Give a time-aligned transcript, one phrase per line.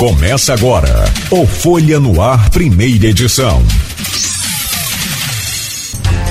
[0.00, 3.62] Começa agora o Folha no Ar, primeira edição.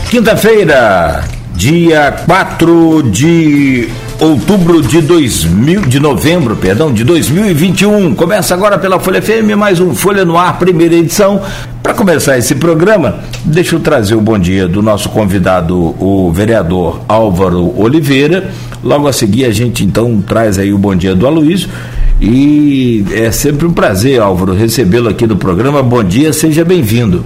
[0.09, 3.87] Quinta-feira, dia 4 de
[4.19, 8.16] outubro de 2000, de novembro, perdão, de 2021.
[8.16, 11.40] Começa agora pela Folha FM, mais um Folha no Ar, primeira edição.
[11.84, 17.02] Para começar esse programa, deixa eu trazer o bom dia do nosso convidado, o vereador
[17.08, 18.50] Álvaro Oliveira.
[18.84, 21.70] Logo a seguir, a gente então traz aí o bom dia do Aloysio
[22.22, 25.82] e é sempre um prazer, Álvaro, recebê-lo aqui no programa.
[25.82, 27.23] Bom dia, seja bem-vindo.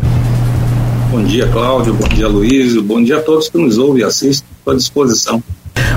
[1.10, 1.94] Bom dia, Cláudio.
[1.94, 2.76] Bom dia, Luiz.
[2.82, 4.48] Bom dia a todos que nos ouvem e assistem.
[4.58, 5.44] Estou à disposição.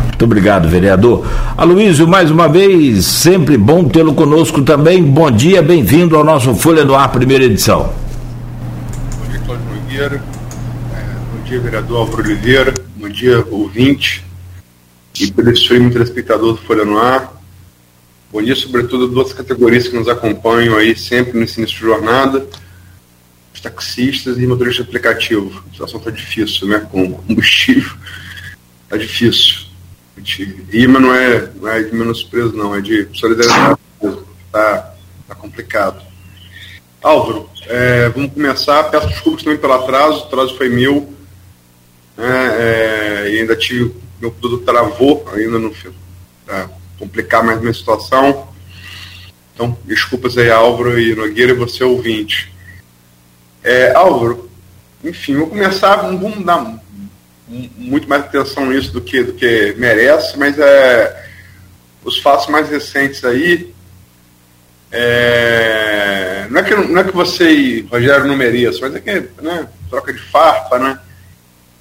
[0.04, 1.27] Muito obrigado, vereador.
[1.56, 5.02] Aloysio, mais uma vez, sempre bom tê-lo conosco também.
[5.02, 7.92] Bom dia, bem-vindo ao nosso Folha no Ar, primeira edição.
[9.18, 10.23] Bom dia, Cláudio Nogueira.
[10.95, 12.73] É, bom dia, vereador Álvaro Oliveira.
[12.96, 14.24] Bom dia, ouvinte
[15.20, 17.35] e telespectador telespectador do Folha no Ar.
[18.36, 22.46] Bom dia, sobretudo, duas categorias que nos acompanham aí sempre nesse início de jornada,
[23.54, 25.65] os taxistas e motoristas de aplicativo.
[25.66, 26.80] A situação está difícil, né?
[26.80, 27.96] Com combustível,
[28.84, 29.68] está difícil.
[30.70, 33.80] E mas não é, não é de menosprezo, não, é de solidariedade.
[34.45, 34.95] Está
[35.29, 36.04] tá complicado.
[37.02, 38.84] Álvaro, é, vamos começar.
[38.90, 41.10] Peço desculpas também pelo atraso, o atraso foi meu.
[42.18, 45.88] Né, é, e ainda tive, meu produto travou ainda no fim.
[46.45, 46.68] Tá?
[46.98, 48.48] Complicar mais minha situação.
[49.54, 52.52] Então, desculpas aí, Álvaro e Nogueira, e você ouvinte.
[53.64, 54.50] É, Álvaro,
[55.02, 56.80] enfim, vou começar, não vamos dar
[57.48, 61.26] muito mais atenção nisso do que, do que merece, mas é,
[62.04, 63.72] os fatos mais recentes aí,
[64.91, 69.42] é, não, é que, não é que você e Rogério não mereçam, mas é que,
[69.42, 70.98] né, troca de farpa, né?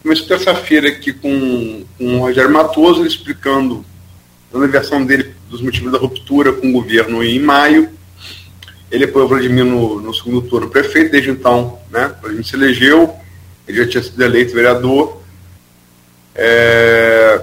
[0.02, 3.84] Comecei terça-feira aqui com, com o Rogério Matoso, explicando
[4.56, 7.90] dando a versão dele dos motivos da ruptura com o governo em maio.
[8.90, 12.16] Ele apoiou Vladimir no, no segundo turno prefeito, desde então, né?
[12.22, 13.14] Vladimir se elegeu,
[13.68, 15.22] ele já tinha sido eleito vereador.
[16.34, 17.42] É,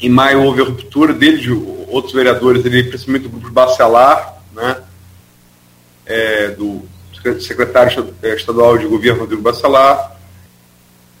[0.00, 1.52] em maio houve a ruptura dele, de
[1.88, 4.76] outros vereadores, ele, principalmente do grupo Bacelar, né?
[6.04, 6.82] É, do
[7.40, 10.17] secretário estadual de governo Rodrigo Bacelar,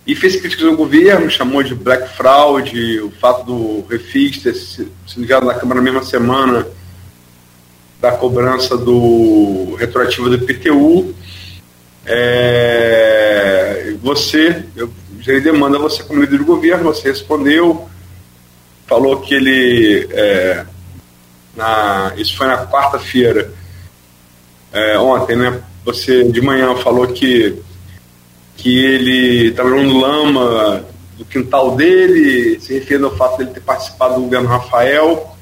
[0.08, 4.90] e fez críticas ao governo, chamou de black fraud, o fato do refis ter sido
[5.18, 6.66] enviado na Câmara na mesma semana
[8.00, 11.14] da cobrança do retroativo do IPTU.
[12.06, 17.86] É, você, eu gerei demanda você como líder do governo, você respondeu,
[18.86, 20.64] falou que ele, é,
[21.54, 23.52] na, isso foi na quarta-feira,
[24.72, 25.60] é, ontem, né?
[25.84, 27.62] Você de manhã falou que
[28.58, 30.84] que ele estava jogando lama
[31.16, 35.36] do quintal dele, se referindo ao fato dele ter participado do governo Rafael.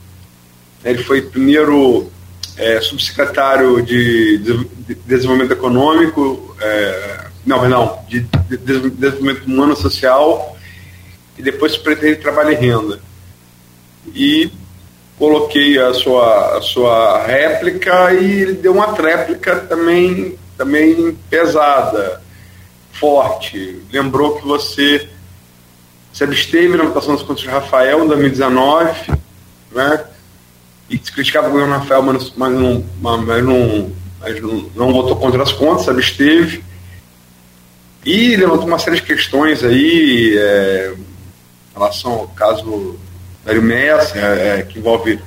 [0.85, 2.13] Ele foi primeiro
[2.57, 4.39] é, subsecretário de,
[5.07, 10.57] Desenvolvimento Econômico, é, não, de, de Desenvolvimento Humano Social,
[11.39, 13.01] e depois secretário de Trabalho e Renda.
[14.15, 14.53] E
[15.19, 22.26] coloquei a sua, a sua réplica e ele deu uma tréplica também, também pesada
[22.99, 23.81] forte.
[23.93, 25.09] Lembrou que você
[26.13, 29.13] se absteve na votação das contas de Rafael em 2019,
[29.73, 30.05] né?
[30.89, 34.41] E criticava o governo Rafael, mas, mas, não, mas, não, mas
[34.75, 36.65] não, votou contra as contas, se absteve.
[38.05, 42.97] E levantou uma série de questões aí é, em relação ao caso
[43.45, 45.19] Dário Messa, é, é, que envolve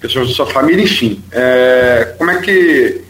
[0.00, 1.22] pessoas da sua família, enfim.
[1.32, 3.04] É, como é que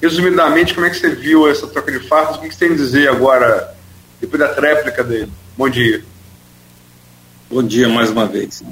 [0.00, 2.36] resumidamente, como é que você viu essa troca de fardos?
[2.36, 3.74] O que você tem a dizer agora,
[4.20, 5.30] depois da tréplica dele?
[5.56, 6.04] Bom dia.
[7.50, 8.62] Bom dia mais uma vez.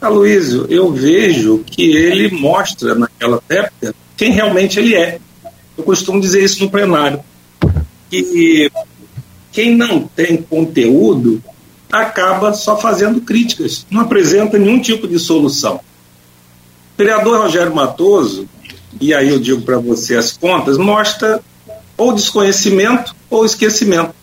[0.00, 5.18] Aloysio, eu vejo que ele mostra naquela tréplica quem realmente ele é.
[5.76, 7.20] Eu costumo dizer isso no plenário.
[8.08, 8.70] Que
[9.52, 11.42] quem não tem conteúdo
[11.90, 15.76] acaba só fazendo críticas, não apresenta nenhum tipo de solução.
[15.76, 18.48] O vereador Rogério Matoso,
[19.00, 21.40] e aí eu digo para você, as contas mostra
[21.96, 24.14] ou desconhecimento ou esquecimento.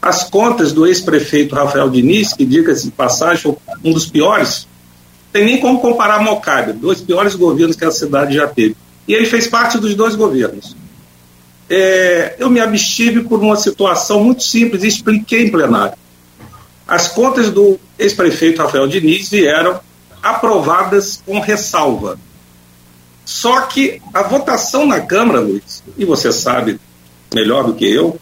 [0.00, 4.68] As contas do ex-prefeito Rafael Diniz, que diga-se de passagem, um dos piores,
[5.32, 8.76] tem nem como comparar a Mocabe, dois piores governos que a cidade já teve.
[9.06, 10.76] E ele fez parte dos dois governos.
[11.68, 15.96] É, eu me abstive por uma situação muito simples e expliquei em plenário.
[16.86, 19.80] As contas do ex-prefeito Rafael Diniz vieram
[20.22, 22.18] aprovadas com ressalva.
[23.28, 26.80] Só que a votação na Câmara, Luiz, e você sabe
[27.34, 28.18] melhor do que eu,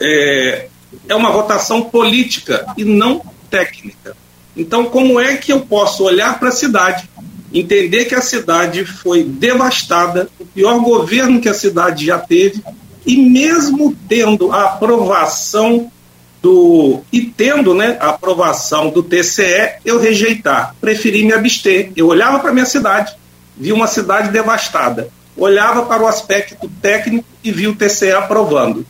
[0.00, 0.68] é,
[1.06, 4.16] é uma votação política e não técnica.
[4.56, 7.10] Então, como é que eu posso olhar para a cidade
[7.52, 12.62] entender que a cidade foi devastada, o pior governo que a cidade já teve,
[13.04, 15.92] e mesmo tendo a aprovação
[16.40, 21.92] do e tendo né, a aprovação do TCE, eu rejeitar, preferi me abster.
[21.94, 23.14] Eu olhava para minha cidade,
[23.62, 28.84] vi uma cidade devastada, olhava para o aspecto técnico e vi o TCE aprovando.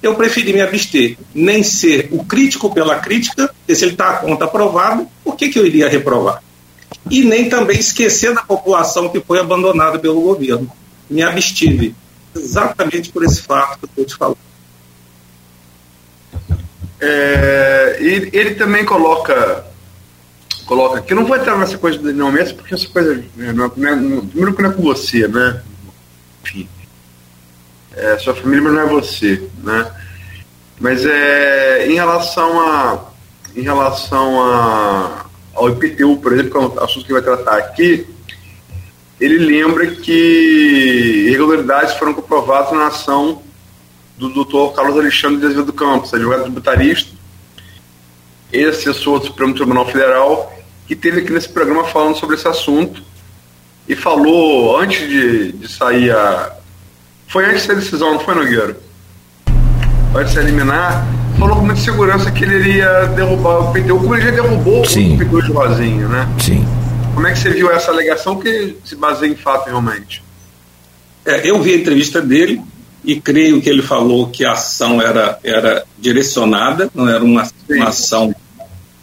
[0.00, 4.16] Eu preferi me abster, nem ser o crítico pela crítica, porque se ele está a
[4.18, 6.40] conta aprovada, por que, que eu iria reprovar?
[7.10, 10.70] E nem também esquecer da população que foi abandonada pelo governo.
[11.10, 11.92] Me abstive,
[12.34, 14.38] exatamente por esse fato que eu estou te falando.
[17.00, 19.66] É, ele, ele, também coloca
[20.66, 23.72] coloca que não vou entrar nessa coisa do não mesmo porque essa coisa né, não,
[23.76, 25.62] não, não, primeiro que não é com você né?
[26.42, 26.68] Enfim.
[27.94, 29.90] É sua família mas não é você né?
[30.80, 33.12] Mas é em relação a
[33.54, 38.06] em relação a ao IPTU por exemplo que é um assunto que vai tratar aqui
[39.20, 43.40] ele lembra que irregularidades foram comprovadas na ação
[44.18, 47.12] do doutor Carlos Alexandre de Azevedo Campos, advogado tributarista,
[48.52, 50.52] ex-assessor do Supremo Tribunal Federal,
[50.86, 53.02] que teve aqui nesse programa falando sobre esse assunto
[53.88, 56.52] e falou antes de, de sair a.
[57.28, 58.76] Foi antes da decisão, não foi, Nogueira?
[60.14, 61.06] Antes de eliminar,
[61.38, 65.14] falou com muita segurança que ele iria derrubar o PTU, como ele já derrubou Sim.
[65.14, 66.28] o PTU de Rosinha, né?
[66.38, 66.66] Sim.
[67.14, 70.22] Como é que você viu essa alegação que se baseia em fato realmente?
[71.24, 72.62] É, eu vi a entrevista dele,
[73.04, 77.88] e creio que ele falou que a ação era, era direcionada, não era uma, uma
[77.88, 78.34] ação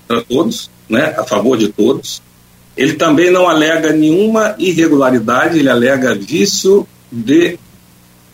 [0.10, 2.20] para todos, né, a favor de todos.
[2.76, 7.60] Ele também não alega nenhuma irregularidade, ele alega vício de,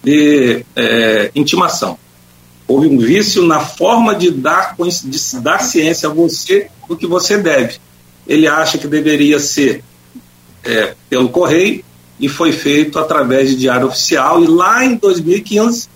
[0.01, 2.00] de é, intimação.
[2.66, 4.74] Houve um vício na forma de dar,
[5.04, 7.75] de dar ciência a você do que você deve.
[8.25, 9.83] Ele acha que deveria ser
[10.63, 11.83] é, pelo correio,
[12.18, 14.42] e foi feito através de diário oficial.
[14.42, 15.89] E lá em 2015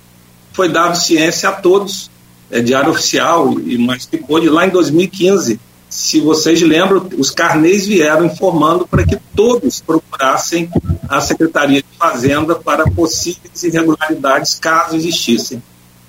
[0.51, 2.11] foi dado ciência a todos,
[2.51, 4.49] é, diário oficial e mais que pôde.
[4.49, 5.57] Lá em 2015,
[5.89, 10.69] se vocês lembram, os carnês vieram informando para que todos procurassem
[11.07, 15.61] a Secretaria de Fazenda para possíveis irregularidades, caso existissem.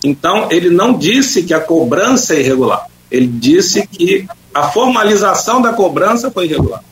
[0.05, 5.73] Então, ele não disse que a cobrança é irregular, ele disse que a formalização da
[5.73, 6.85] cobrança foi irregular.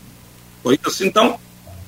[0.63, 1.05] Foi isso.
[1.05, 1.39] Então,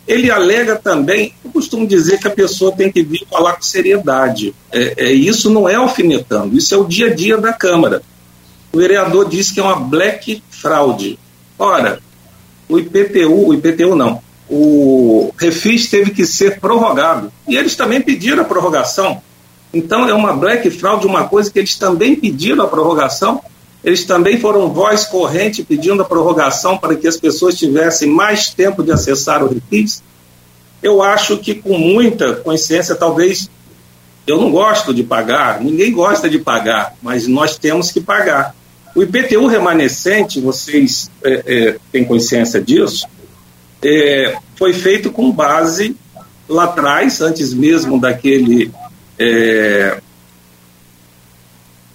[0.07, 4.55] ele alega também, eu costumo dizer que a pessoa tem que vir falar com seriedade.
[4.73, 8.03] É, é, isso não é alfinetando, isso é o dia a dia da Câmara.
[8.73, 11.19] O vereador disse que é uma black fraude.
[11.59, 12.01] Ora,
[12.69, 17.33] o IPTU, o IPTU não, o refis teve que ser prorrogado.
[17.49, 19.23] E eles também pediram a prorrogação.
[19.73, 23.41] Então é uma black fraud, uma coisa que eles também pediram a prorrogação
[23.83, 28.83] eles também foram voz corrente pedindo a prorrogação para que as pessoas tivessem mais tempo
[28.83, 30.03] de acessar o refis.
[30.83, 33.49] Eu acho que com muita consciência, talvez
[34.27, 38.55] eu não gosto de pagar, ninguém gosta de pagar, mas nós temos que pagar.
[38.95, 43.07] O IPTU remanescente, vocês é, é, têm consciência disso,
[43.83, 45.97] é, foi feito com base
[46.49, 48.73] lá atrás, antes mesmo daquele
[49.19, 50.01] é,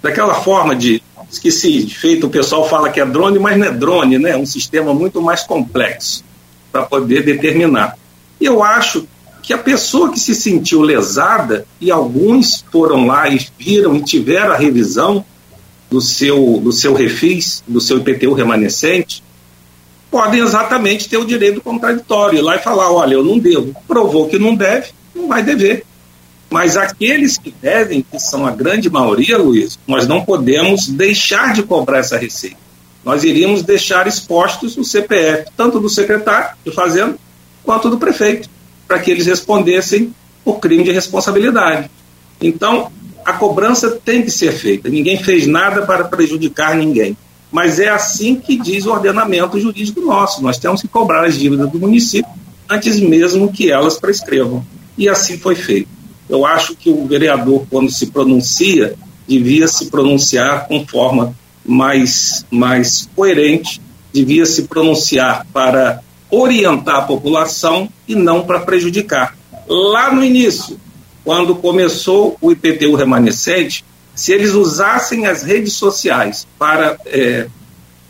[0.02, 4.18] daquela forma de esqueci, feito, o pessoal fala que é drone, mas não é drone,
[4.18, 4.30] né?
[4.30, 6.24] É um sistema muito mais complexo
[6.70, 7.98] para poder determinar.
[8.40, 9.06] E eu acho
[9.42, 14.52] que a pessoa que se sentiu lesada, e alguns foram lá e viram e tiveram
[14.52, 15.24] a revisão
[15.90, 19.22] do seu, do seu refis, do seu IPTU remanescente,
[20.10, 23.74] podem exatamente ter o direito contraditório, ir lá e falar, olha, eu não devo.
[23.86, 25.84] Provou que não deve, não vai dever.
[26.50, 31.62] Mas aqueles que devem, que são a grande maioria, Luiz, nós não podemos deixar de
[31.62, 32.56] cobrar essa receita.
[33.04, 37.16] Nós iríamos deixar expostos o CPF, tanto do secretário de Fazenda
[37.62, 38.48] quanto do prefeito,
[38.86, 40.14] para que eles respondessem
[40.44, 41.90] por crime de responsabilidade.
[42.40, 42.92] Então,
[43.26, 44.88] a cobrança tem que ser feita.
[44.88, 47.16] Ninguém fez nada para prejudicar ninguém.
[47.50, 50.40] Mas é assim que diz o ordenamento jurídico nosso.
[50.40, 52.30] Nós temos que cobrar as dívidas do município
[52.70, 54.64] antes mesmo que elas prescrevam.
[54.96, 55.88] E assim foi feito.
[56.28, 58.94] Eu acho que o vereador, quando se pronuncia,
[59.26, 63.80] devia se pronunciar com forma mais, mais coerente,
[64.12, 69.36] devia se pronunciar para orientar a população e não para prejudicar.
[69.68, 70.78] Lá no início,
[71.26, 77.48] quando começou o IPTU remanescente, se eles usassem as redes sociais para é,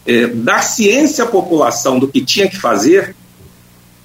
[0.05, 3.17] é, dar ciência à população do que tinha que fazer,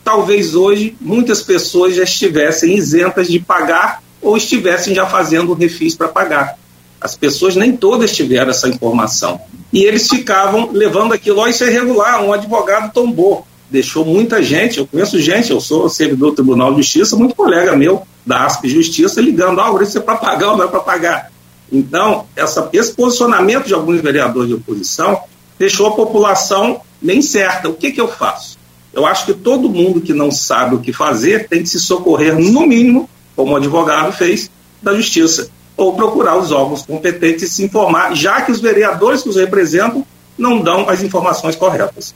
[0.02, 6.08] talvez hoje muitas pessoas já estivessem isentas de pagar ou estivessem já fazendo refis para
[6.08, 6.58] pagar.
[7.02, 9.42] As pessoas nem todas tiveram essa informação.
[9.74, 13.46] E eles ficavam levando aquilo, ó, isso é irregular, um advogado tombou.
[13.70, 17.76] deixou muita gente, eu conheço gente, eu sou servidor do Tribunal de Justiça, muito colega
[17.76, 21.32] meu da ASP Justiça ligando, ah, isso é para pagar ou não é para pagar.
[21.72, 25.22] Então, essa, esse posicionamento de alguns vereadores de oposição
[25.58, 27.70] deixou a população bem certa.
[27.70, 28.60] O que, que eu faço?
[28.94, 32.38] Eu acho que todo mundo que não sabe o que fazer tem que se socorrer,
[32.38, 34.52] no mínimo, como o advogado fez,
[34.82, 39.30] da justiça, ou procurar os órgãos competentes e se informar, já que os vereadores que
[39.30, 40.06] os representam
[40.38, 42.14] não dão as informações corretas.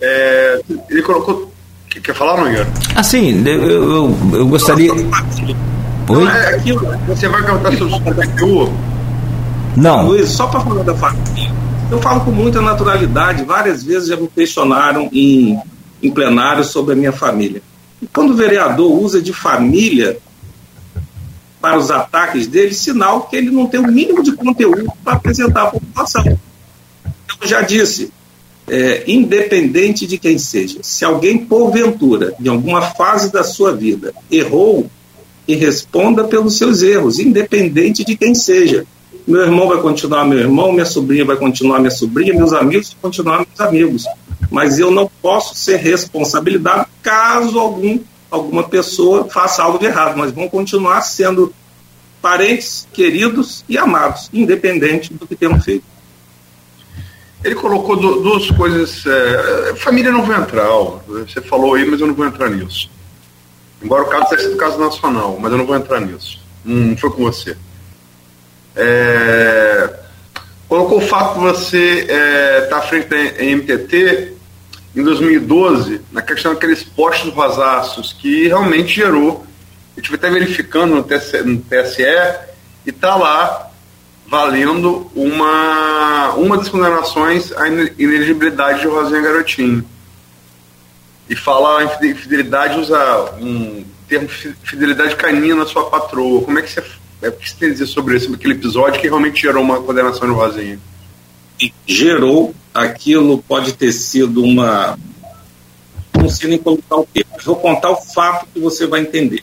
[0.00, 1.52] É, ele colocou.
[1.88, 2.68] Quer falar, Nogueira?
[2.94, 4.92] Assim, eu, eu, eu gostaria.
[4.92, 5.04] Oi?
[6.08, 8.72] Não, é aquilo, você vai cantar sobre o
[9.76, 10.06] Não.
[10.06, 11.52] Luiz, só para falar da família,
[11.90, 15.60] eu falo com muita naturalidade, várias vezes já me questionaram em,
[16.02, 17.62] em plenário sobre a minha família.
[18.00, 20.18] E quando o vereador usa de família
[21.60, 25.64] para os ataques dele, sinal que ele não tem o mínimo de conteúdo para apresentar
[25.64, 26.24] à população.
[27.40, 28.12] Eu já disse,
[28.70, 34.90] é, independente de quem seja, se alguém, porventura, em alguma fase da sua vida, errou,
[35.48, 38.86] e responda pelos seus erros, independente de quem seja.
[39.26, 43.10] Meu irmão vai continuar meu irmão, minha sobrinha vai continuar minha sobrinha, meus amigos vão
[43.10, 44.04] continuar meus amigos.
[44.50, 47.98] Mas eu não posso ser responsabilizado caso algum,
[48.30, 51.52] alguma pessoa faça algo de errado, mas vão continuar sendo
[52.20, 55.84] parentes, queridos e amados, independente do que tenham feito.
[57.44, 59.04] Ele colocou duas coisas.
[59.06, 62.90] É, família não vou entrar, ó, você falou aí, mas eu não vou entrar nisso.
[63.82, 66.40] Embora o caso tenha sido caso nacional, mas eu não vou entrar nisso.
[66.64, 67.56] Não foi com você.
[68.74, 69.90] É,
[70.68, 74.34] colocou o fato de você estar é, tá à frente da MTT
[74.96, 79.46] em 2012, na questão daqueles postos rosáceos, que realmente gerou.
[79.96, 82.02] A gente vai estar verificando no TSE, no TSE
[82.86, 83.67] e está lá
[84.28, 89.84] valendo uma, uma das condenações à inelegibilidade de Rosinha Garotinho.
[91.28, 96.42] E fala fidelidade, usa um termo fidelidade canina na sua patroa.
[96.42, 96.82] Como é que você,
[97.22, 100.28] é, que você tem a dizer sobre isso, aquele episódio que realmente gerou uma condenação
[100.28, 100.78] de Rosinha?
[101.86, 104.98] Gerou, aquilo pode ter sido uma.
[106.14, 109.42] Não sei nem colocar o termo, vou contar o fato que você vai entender.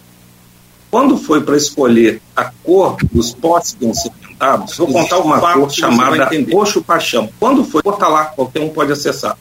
[0.92, 3.94] Quando foi para escolher a cor dos potes que iam
[4.36, 7.30] pintados, vou contar uma cor chamada roxo paixão.
[7.40, 9.38] Quando foi, está lá, qualquer um pode acessar.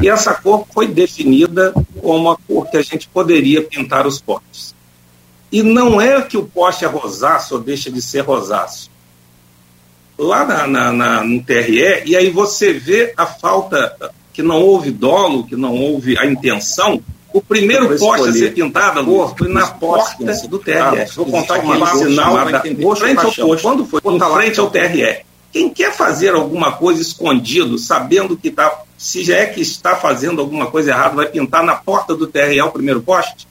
[0.00, 4.74] E essa cor foi definida como a cor que a gente poderia pintar os postes.
[5.52, 8.90] E não é que o poste é rosáceo ou deixa de ser rosáceo.
[10.18, 13.94] Lá na, na, na, no TRE, e aí você vê a falta,
[14.32, 17.02] que não houve dolo, que não houve a intenção
[17.32, 20.74] o primeiro poste a ser pintado cor foi na porta do TRE.
[21.14, 22.36] Vou contar uma sinal
[22.96, 23.62] frente ao posto.
[23.62, 24.00] Quando foi?
[24.04, 25.26] Em frente ao TRE.
[25.52, 30.40] Quem quer fazer alguma coisa escondido, sabendo que está, se já é que está fazendo
[30.40, 33.46] alguma coisa errada, vai pintar na porta do TRE o primeiro poste?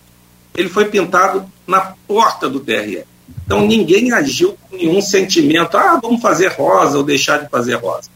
[0.54, 3.04] Ele foi pintado na porta do TRE.
[3.46, 8.10] Então ninguém agiu com nenhum sentimento, ah, vamos fazer rosa ou deixar de fazer rosa.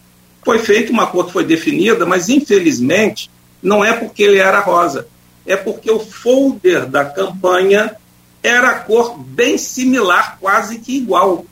[0.43, 3.29] Foi feita uma cor que foi definida, mas infelizmente
[3.61, 5.07] não é porque ele era rosa
[5.49, 7.95] é porque o folder da campanha
[8.43, 11.43] era a cor bem similar, quase que igual.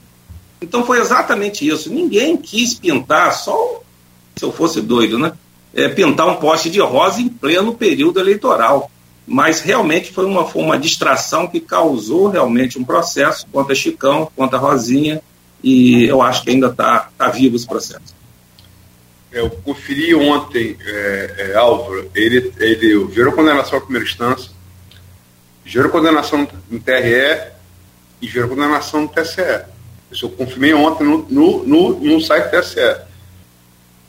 [0.61, 1.91] Então foi exatamente isso.
[1.91, 3.81] Ninguém quis pintar, só
[4.35, 5.33] se eu fosse doido, né?
[5.73, 8.91] É, pintar um poste de rosa em pleno período eleitoral.
[9.25, 14.59] Mas realmente foi uma, foi uma distração que causou realmente um processo contra Chicão, contra
[14.59, 15.21] Rosinha,
[15.63, 18.15] e eu acho que ainda está tá vivo esse processo.
[19.31, 24.51] É, eu conferi ontem, é, é, Álvaro, ele, ele gerou condenação à primeira instância,
[25.65, 27.51] gerou condenação no TRE
[28.21, 29.65] e gerou condenação no TSE.
[30.09, 33.01] Isso eu confirmei ontem no, no, no, no site do TSE.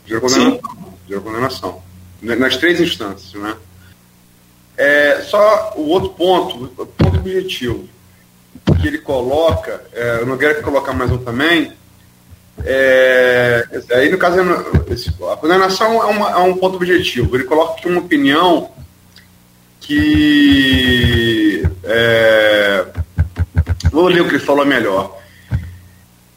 [0.05, 0.61] Gerou condenação.
[1.07, 1.83] Gerou condenação.
[2.21, 3.55] Nas três instâncias, né?
[4.77, 7.87] É, só o outro ponto, o ponto objetivo,
[8.81, 11.73] que ele coloca, é, eu não quero colocar mais um também,
[12.65, 14.39] é, aí, no caso,
[15.31, 17.35] a condenação é, uma, é, um ponto objetivo.
[17.35, 18.71] Ele coloca aqui uma opinião
[19.79, 21.63] que.
[21.83, 22.85] É,
[23.91, 25.17] vou ler o que ele falou melhor.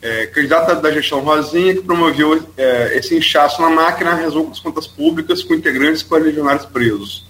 [0.00, 4.86] É, candidata da gestão Rosinha, que promoveu é, esse inchaço na máquina, resolve as contas
[4.86, 7.24] públicas com integrantes legionários presos.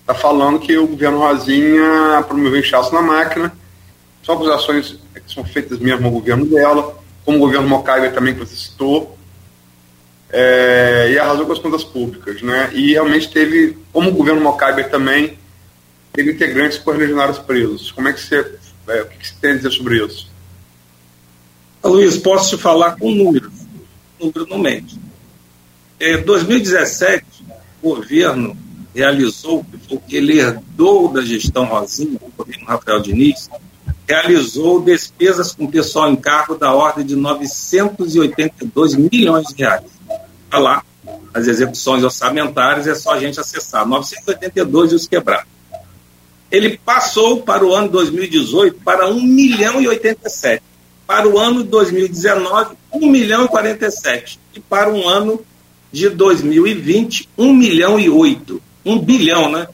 [0.00, 3.52] Está falando que o governo Rosinha promoveu inchaço na máquina.
[4.22, 8.40] São acusações que são feitas mesmo ao governo dela como o governo Mocaibe também que
[8.40, 9.18] você citou,
[10.30, 12.70] é, e arrasou com as contas públicas, né?
[12.72, 15.36] E realmente teve, como o governo Mocaibe também,
[16.12, 17.90] teve integrantes correligionários presos.
[17.90, 18.36] Como é que você,
[18.88, 20.30] é, o que você tem a dizer sobre isso?
[21.84, 23.52] Luiz, posso te falar com números.
[24.18, 24.98] O número não mente.
[26.00, 27.24] Em 2017,
[27.82, 28.56] governo
[28.94, 33.48] realizou, o que ele herdou da gestão Rosinha, o governo Rafael Diniz,
[34.08, 39.84] realizou despesas com pessoal em cargo da ordem de 982 milhões de reais.
[40.44, 40.82] Está lá,
[41.34, 45.48] as execuções orçamentárias, é só a gente acessar, 982 e os quebrados.
[46.50, 50.62] Ele passou para o ano 2018 para 1 milhão e 87.
[51.06, 54.38] Para o ano 2019, 1 milhão e 47.
[54.54, 55.44] E para o ano
[55.92, 58.62] de 2020, 1 milhão e 8.
[58.84, 59.66] 1 bilhão, né?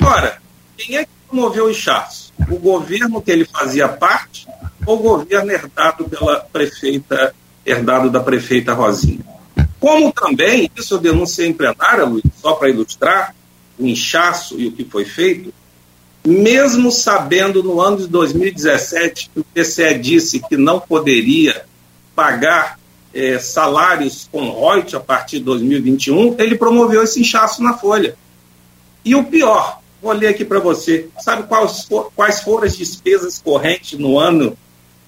[0.00, 0.40] Ora,
[0.76, 2.31] quem é que promoveu o inchaço?
[2.50, 4.46] O governo que ele fazia parte
[4.86, 7.34] ou o governo herdado pela prefeita,
[7.64, 9.24] herdado da prefeita Rosinha?
[9.78, 13.34] Como também, isso eu denunciei em plenária, Luiz, só para ilustrar
[13.78, 15.52] o inchaço e o que foi feito,
[16.24, 21.64] mesmo sabendo no ano de 2017 que o TCE disse que não poderia
[22.14, 22.78] pagar
[23.12, 28.14] é, salários com royalties a partir de 2021, ele promoveu esse inchaço na Folha.
[29.04, 33.40] E o pior, vou ler aqui para você, sabe quais, for, quais foram as despesas
[33.42, 34.58] correntes no ano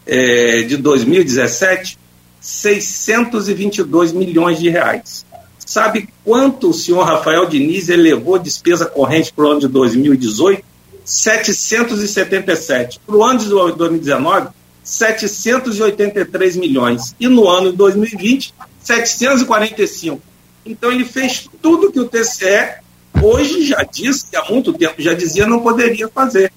[0.07, 1.99] é, de 2017?
[2.41, 5.27] 622 milhões de reais.
[5.67, 10.63] Sabe quanto o senhor Rafael Diniz elevou despesa corrente para o ano de 2018?
[11.05, 13.01] 777.
[13.05, 14.49] Para o ano de 2019,
[14.83, 17.17] 783 milhões.
[17.19, 20.21] E no ano de 2020, 745.
[20.67, 22.84] Então ele fez tudo que o TCE
[23.23, 26.53] hoje já disse, que há muito tempo já dizia, não poderia fazer.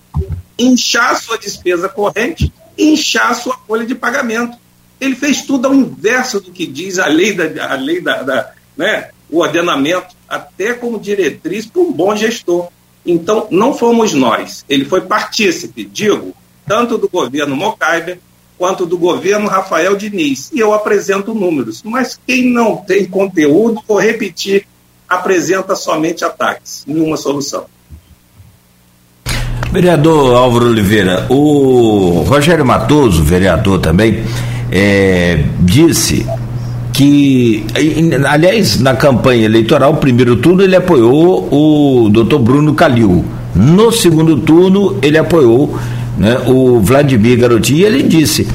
[0.58, 4.58] Inchar sua despesa corrente, inchar sua folha de pagamento.
[5.00, 8.52] Ele fez tudo ao inverso do que diz a lei da, a lei da, da
[8.76, 12.70] né, o ordenamento, até como diretriz para um bom gestor.
[13.06, 14.66] Então, não fomos nós.
[14.68, 16.34] Ele foi partícipe, digo,
[16.66, 18.20] tanto do governo Mocaibe
[18.58, 20.52] quanto do governo Rafael Diniz.
[20.52, 21.82] E eu apresento números.
[21.84, 24.68] Mas quem não tem conteúdo, vou repetir,
[25.08, 26.84] apresenta somente ataques.
[26.88, 27.66] Nenhuma solução.
[29.72, 34.24] Vereador Álvaro Oliveira, o Rogério Matoso, vereador também,
[34.72, 36.26] é, disse
[36.94, 37.66] que,
[38.28, 43.24] aliás, na campanha eleitoral, primeiro turno, ele apoiou o doutor Bruno Calil.
[43.54, 45.78] No segundo turno, ele apoiou
[46.18, 48.48] né, o Vladimir Garotinho e ele disse: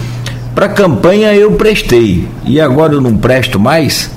[0.55, 4.11] para campanha eu prestei e agora eu não presto mais.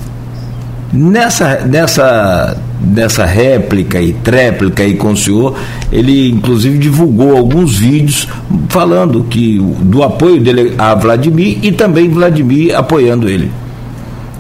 [0.95, 5.57] Nessa, nessa, nessa réplica e tréplica aí com o senhor,
[5.91, 8.29] ele inclusive divulgou alguns vídeos
[8.69, 13.51] falando que do apoio dele a Vladimir e também Vladimir apoiando ele.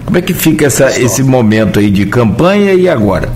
[0.05, 3.29] Como é que fica essa, esse momento aí de campanha e agora?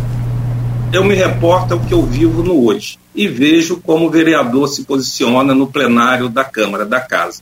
[0.93, 4.83] Eu me reporto ao que eu vivo no hoje e vejo como o vereador se
[4.85, 7.41] posiciona no plenário da Câmara, da Casa.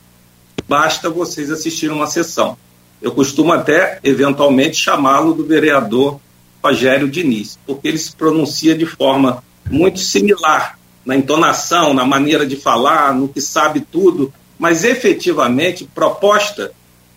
[0.68, 2.56] Basta vocês assistirem uma sessão.
[3.00, 6.20] Eu costumo até, eventualmente, chamá-lo do vereador
[6.62, 12.56] Rogério Diniz, porque ele se pronuncia de forma muito similar na entonação, na maneira de
[12.56, 16.72] falar, no que sabe tudo, mas efetivamente, proposta,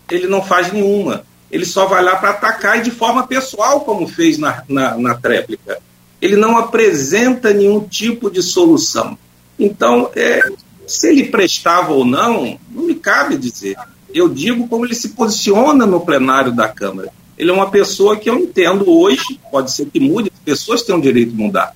[0.09, 4.07] ele não faz nenhuma ele só vai lá para atacar e de forma pessoal, como
[4.07, 5.79] fez na, na, na tréplica.
[6.21, 9.17] Ele não apresenta nenhum tipo de solução.
[9.59, 10.41] Então, é,
[10.87, 13.75] se ele prestava ou não, não me cabe dizer.
[14.13, 17.09] Eu digo como ele se posiciona no plenário da Câmara.
[17.37, 21.01] Ele é uma pessoa que eu entendo hoje, pode ser que mude, pessoas têm o
[21.01, 21.75] direito de mudar.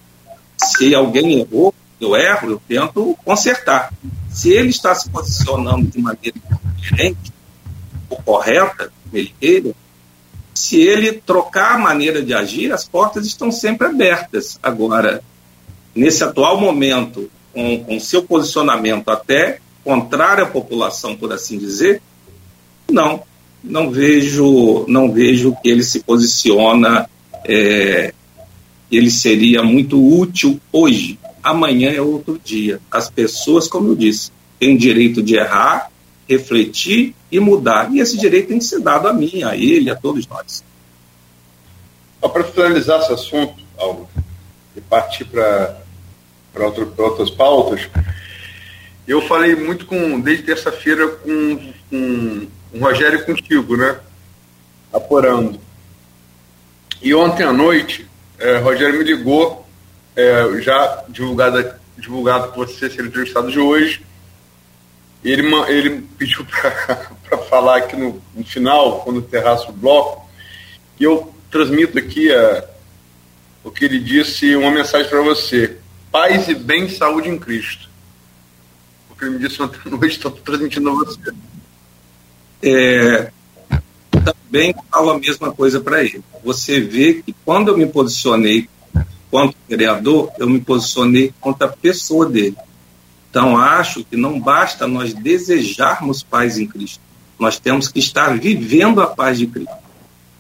[0.58, 3.92] Se alguém errou, eu erro, eu tento consertar.
[4.30, 6.38] Se ele está se posicionando de maneira
[6.78, 7.34] diferente
[8.10, 9.74] ou correta, vermelheira,
[10.54, 14.60] se ele trocar a maneira de agir, as portas estão sempre abertas.
[14.62, 15.22] Agora,
[15.94, 22.02] nesse atual momento, com, com seu posicionamento até contrário à população, por assim dizer,
[22.90, 23.24] não,
[23.64, 27.10] não vejo, não vejo que ele se posiciona,
[27.44, 28.14] é,
[28.92, 31.20] ele seria muito útil hoje.
[31.44, 32.80] Amanhã é outro dia.
[32.90, 35.92] As pessoas, como eu disse, têm o direito de errar,
[36.28, 37.92] refletir e mudar.
[37.94, 40.64] E esse direito tem que ser dado a mim, a ele, a todos nós.
[42.22, 44.10] Para finalizar esse assunto, Alvo,
[44.76, 45.78] e partir para
[46.56, 47.88] outro, outras pautas,
[49.08, 53.98] eu falei muito com, desde terça-feira com, com o Rogério contigo, né?
[54.92, 55.60] Apurando.
[57.02, 58.06] E ontem à noite,
[58.38, 59.66] é, Rogério me ligou,
[60.16, 64.06] é, já divulgado, divulgado por você ser entrevistado de hoje,
[65.24, 66.46] ele, ele pediu
[67.24, 70.30] para falar aqui no, no, final, quando encerrasse o bloco,
[71.00, 72.66] e eu transmito aqui a,
[73.64, 75.78] o que ele disse, uma mensagem para você.
[76.12, 77.90] Paz e bem, saúde em Cristo.
[79.10, 81.32] O que ele me disse ontem à noite, estou transmitindo a você.
[82.66, 83.32] É,
[84.24, 86.24] também falo a mesma coisa para ele.
[86.44, 88.68] Você vê que quando eu me posicionei
[89.28, 92.56] enquanto vereador, eu me posicionei contra a pessoa dele.
[93.30, 97.02] Então, acho que não basta nós desejarmos paz em Cristo.
[97.38, 99.76] Nós temos que estar vivendo a paz de Cristo.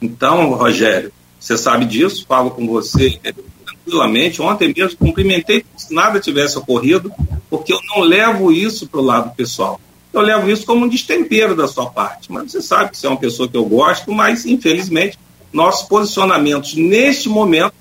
[0.01, 3.33] Então, Rogério, você sabe disso, falo com você é,
[3.65, 4.41] tranquilamente.
[4.41, 7.11] Ontem mesmo cumprimentei como se nada tivesse ocorrido,
[7.49, 9.79] porque eu não levo isso para o lado pessoal.
[10.15, 12.31] Eu levo isso como um destempero da sua parte.
[12.31, 15.19] Mas você sabe que você é uma pessoa que eu gosto, mas infelizmente
[15.51, 17.73] nossos posicionamentos neste momento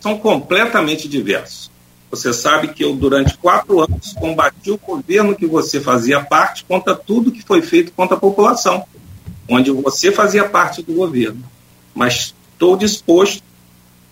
[0.00, 1.70] são completamente diversos.
[2.10, 6.94] Você sabe que eu, durante quatro anos, combati o governo que você fazia parte contra
[6.94, 8.84] tudo que foi feito contra a população,
[9.48, 11.42] onde você fazia parte do governo.
[11.94, 13.42] Mas estou disposto,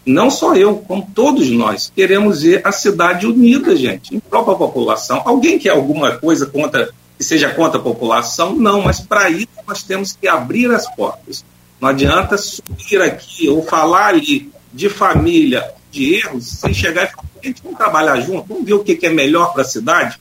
[0.07, 5.23] não só eu, como todos nós, queremos ver a cidade unida, gente, em própria população.
[5.25, 8.55] Alguém quer alguma coisa contra que seja contra a população?
[8.55, 11.45] Não, mas para isso nós temos que abrir as portas.
[11.81, 17.29] Não adianta subir aqui ou falar ali de família, de erros, sem chegar e falar,
[17.43, 20.19] gente, vamos trabalhar junto, vamos ver o que, é melhor para a cidade.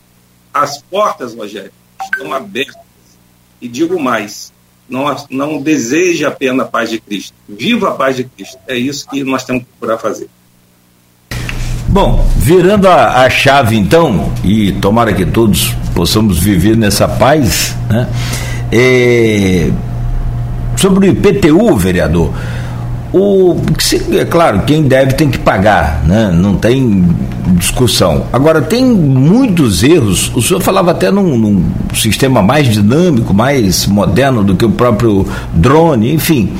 [0.54, 2.76] As portas, Rogério, estão abertas.
[3.60, 4.54] E digo mais,
[4.88, 8.60] não, não deseja apenas a paz de Cristo, viva a paz de Cristo.
[8.68, 10.30] É isso que nós temos que procurar fazer.
[11.94, 18.08] Bom, virando a, a, chave então, e tomara que todos possamos viver nessa paz, né?
[18.72, 19.70] É,
[20.76, 22.34] sobre o IPTU, vereador,
[23.14, 23.58] o,
[24.12, 26.32] é claro, quem deve tem que pagar, né?
[26.34, 27.08] não tem
[27.58, 28.24] discussão.
[28.34, 30.32] Agora, tem muitos erros.
[30.34, 35.28] O senhor falava até num, num sistema mais dinâmico, mais moderno do que o próprio
[35.54, 36.54] drone, enfim.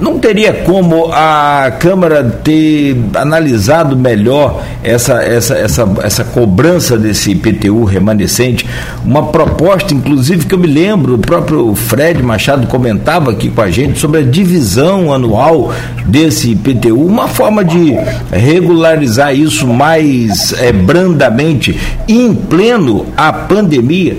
[0.00, 7.84] Não teria como a Câmara ter analisado melhor essa, essa, essa, essa cobrança desse IPTU
[7.84, 8.66] remanescente?
[9.04, 13.70] Uma proposta, inclusive, que eu me lembro, o próprio Fred Machado comentava aqui com a
[13.70, 15.72] gente sobre a divisão anual
[16.06, 17.94] desse IPTU, uma forma de
[18.32, 24.16] regularizar isso mais é, brandamente, em pleno a pandemia.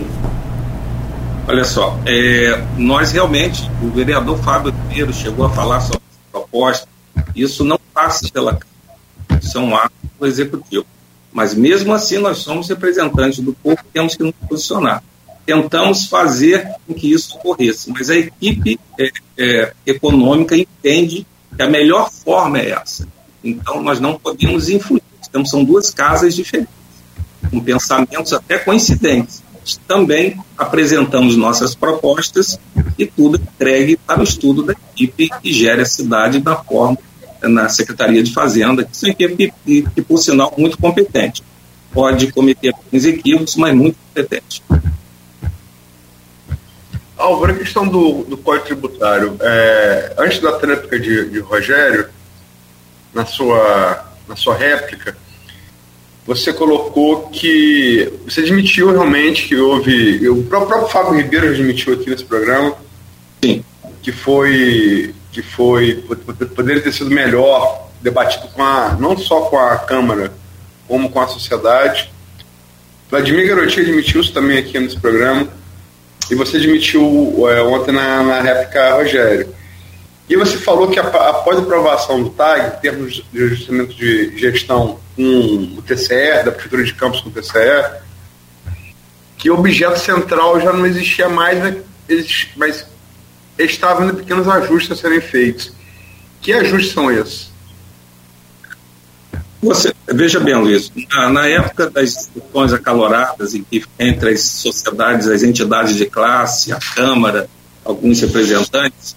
[1.51, 6.87] Olha só, é, nós realmente, o vereador Fábio Ribeiro chegou a falar sobre essa proposta,
[7.35, 10.85] isso não passa pela Câmara, isso é um ato do Executivo.
[11.29, 15.03] Mas mesmo assim, nós somos representantes do povo, temos que nos posicionar.
[15.45, 21.69] Tentamos fazer com que isso ocorresse, mas a equipe é, é, econômica entende que a
[21.69, 23.05] melhor forma é essa.
[23.43, 25.03] Então, nós não podemos influir.
[25.29, 26.73] Então, são duas casas diferentes,
[27.49, 29.43] com pensamentos até coincidentes
[29.87, 32.59] também apresentamos nossas propostas
[32.97, 36.97] e tudo entregue para o estudo da equipe que gera a cidade da forma
[37.43, 41.43] na Secretaria de Fazenda, que é uma equipe que, que, por sinal, muito competente.
[41.91, 44.63] Pode cometer alguns equívocos, mas muito competente.
[47.17, 49.37] Álvaro, a questão do, do Código Tributário.
[49.41, 52.09] É, antes da tréplica de, de Rogério,
[53.13, 55.15] na sua, na sua réplica,
[56.25, 60.27] você colocou que você admitiu realmente que houve.
[60.29, 62.75] O próprio Fábio Ribeiro admitiu aqui nesse programa.
[63.43, 63.63] Sim.
[64.01, 65.13] Que foi.
[65.31, 66.03] Que foi.
[66.55, 70.31] Poderia ter sido melhor debatido com a, não só com a Câmara,
[70.87, 72.11] como com a sociedade.
[73.09, 75.47] Vladimir Garotinho admitiu isso também aqui nesse programa.
[76.29, 79.53] E você admitiu é, ontem na, na réplica Rogério.
[80.31, 84.97] E você falou que após a aprovação do TAG, em termos de ajustamento de gestão
[85.13, 87.99] com o TCE, da Prefeitura de Campos com o TCE,
[89.37, 91.81] que o objeto central já não existia mais, né,
[92.55, 92.87] mas
[93.59, 95.73] estavam ainda pequenos ajustes a serem feitos.
[96.39, 97.51] Que ajustes são esses?
[99.61, 103.53] Você, veja bem, Luiz, na, na época das discussões acaloradas
[103.99, 107.49] entre as sociedades, as entidades de classe, a Câmara,
[107.83, 109.13] alguns representantes,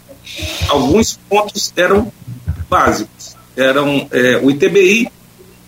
[0.69, 2.13] alguns pontos eram
[2.69, 3.37] básicos.
[3.57, 5.09] Eram é, o ITBI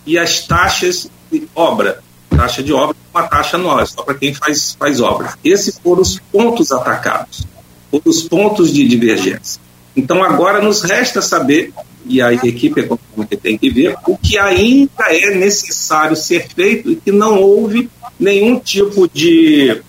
[0.05, 2.03] e as taxas de obra.
[2.31, 5.35] Taxa de obra é uma taxa nós, só para quem faz, faz obra.
[5.45, 7.47] Esses foram os pontos atacados,
[7.91, 9.61] foram os pontos de divergência.
[9.97, 11.73] Então agora nos resta saber,
[12.05, 16.97] e a equipe econômica tem que ver, o que ainda é necessário ser feito e
[16.97, 17.89] que não houve
[18.19, 19.81] nenhum tipo de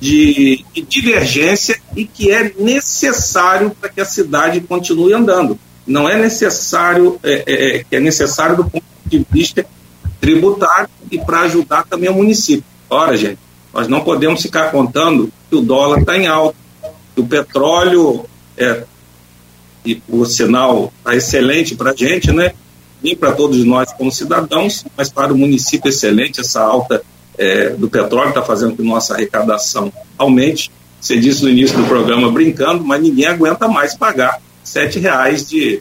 [0.00, 5.58] de, de divergência e que é necessário para que a cidade continue andando.
[5.86, 9.66] Não é necessário, é, é, é, é necessário do ponto de vista
[10.20, 12.64] tributário e para ajudar também o município.
[12.90, 13.38] Ora, gente,
[13.72, 16.56] nós não podemos ficar contando que o dólar está em alta,
[17.14, 18.24] que o petróleo,
[18.56, 18.84] é,
[19.84, 22.52] e por sinal, está excelente para a gente, né?
[23.02, 27.02] Nem para todos nós como cidadãos, mas para o município excelente essa alta
[27.38, 30.70] é, do petróleo está fazendo com que nossa arrecadação aumente.
[31.00, 35.80] Você disse no início do programa brincando, mas ninguém aguenta mais pagar sete reais de,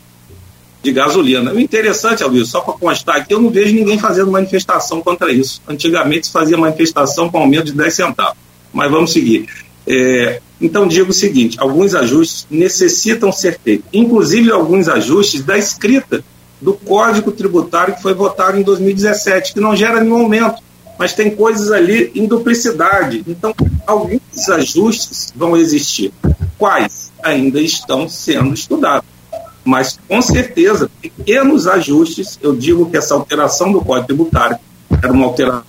[0.84, 1.52] de gasolina.
[1.52, 5.62] O interessante, Luiz, só para constar aqui, eu não vejo ninguém fazendo manifestação contra isso.
[5.68, 8.38] Antigamente se fazia manifestação com aumento de 10 centavos.
[8.72, 9.48] Mas vamos seguir.
[9.88, 16.24] É, então, digo o seguinte: alguns ajustes necessitam ser feitos, inclusive alguns ajustes da escrita
[16.62, 20.62] do Código Tributário que foi votado em 2017, que não gera nenhum aumento,
[20.98, 23.24] mas tem coisas ali em duplicidade.
[23.28, 23.54] Então,
[23.86, 26.12] alguns ajustes vão existir.
[26.58, 29.08] Quais ainda estão sendo estudados?
[29.64, 34.58] Mas, com certeza, pequenos ajustes, eu digo que essa alteração do Código Tributário
[35.04, 35.66] era uma alteração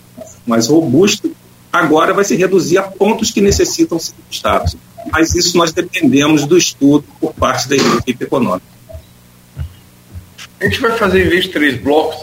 [0.46, 1.28] mais robusta,
[1.72, 4.76] agora vai se reduzir a pontos que necessitam ser ajustados.
[5.12, 8.77] Mas isso nós dependemos do estudo por parte da equipe econômica.
[10.60, 12.20] A gente vai fazer em vez de três blocos,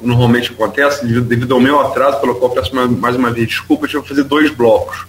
[0.00, 3.98] normalmente acontece, devido ao meu atraso, pelo qual peço mais uma vez desculpa, a gente
[3.98, 5.04] vai fazer dois blocos.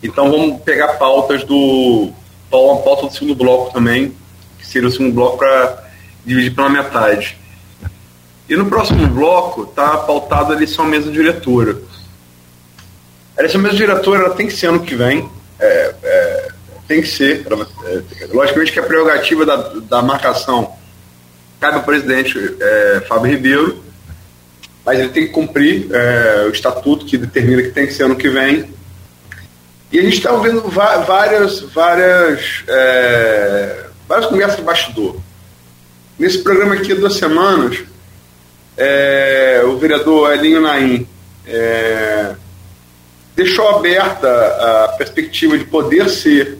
[0.00, 2.12] Então vamos pegar pautas do.
[2.52, 4.14] uma pauta do segundo bloco também,
[4.56, 5.84] que seria o segundo bloco para
[6.24, 7.36] dividir pela metade.
[8.48, 11.76] E no próximo bloco está pautado a eleição mesa diretora.
[13.36, 15.28] A eleição mesa diretora ela tem que ser ano que vem.
[15.58, 16.48] É, é,
[16.86, 17.44] tem que ser.
[17.84, 20.77] É, logicamente que a prerrogativa da, da marcação
[21.60, 23.82] cabe ao presidente é, Fábio Ribeiro,
[24.84, 28.16] mas ele tem que cumprir é, o estatuto que determina que tem que ser ano
[28.16, 28.72] que vem.
[29.90, 35.16] E a gente está ouvindo várias, várias, é, várias conversas de bastidor.
[36.18, 37.78] Nesse programa aqui, duas semanas,
[38.76, 41.06] é, o vereador Elinho Naim
[41.46, 42.34] é,
[43.34, 46.58] deixou aberta a perspectiva de poder ser,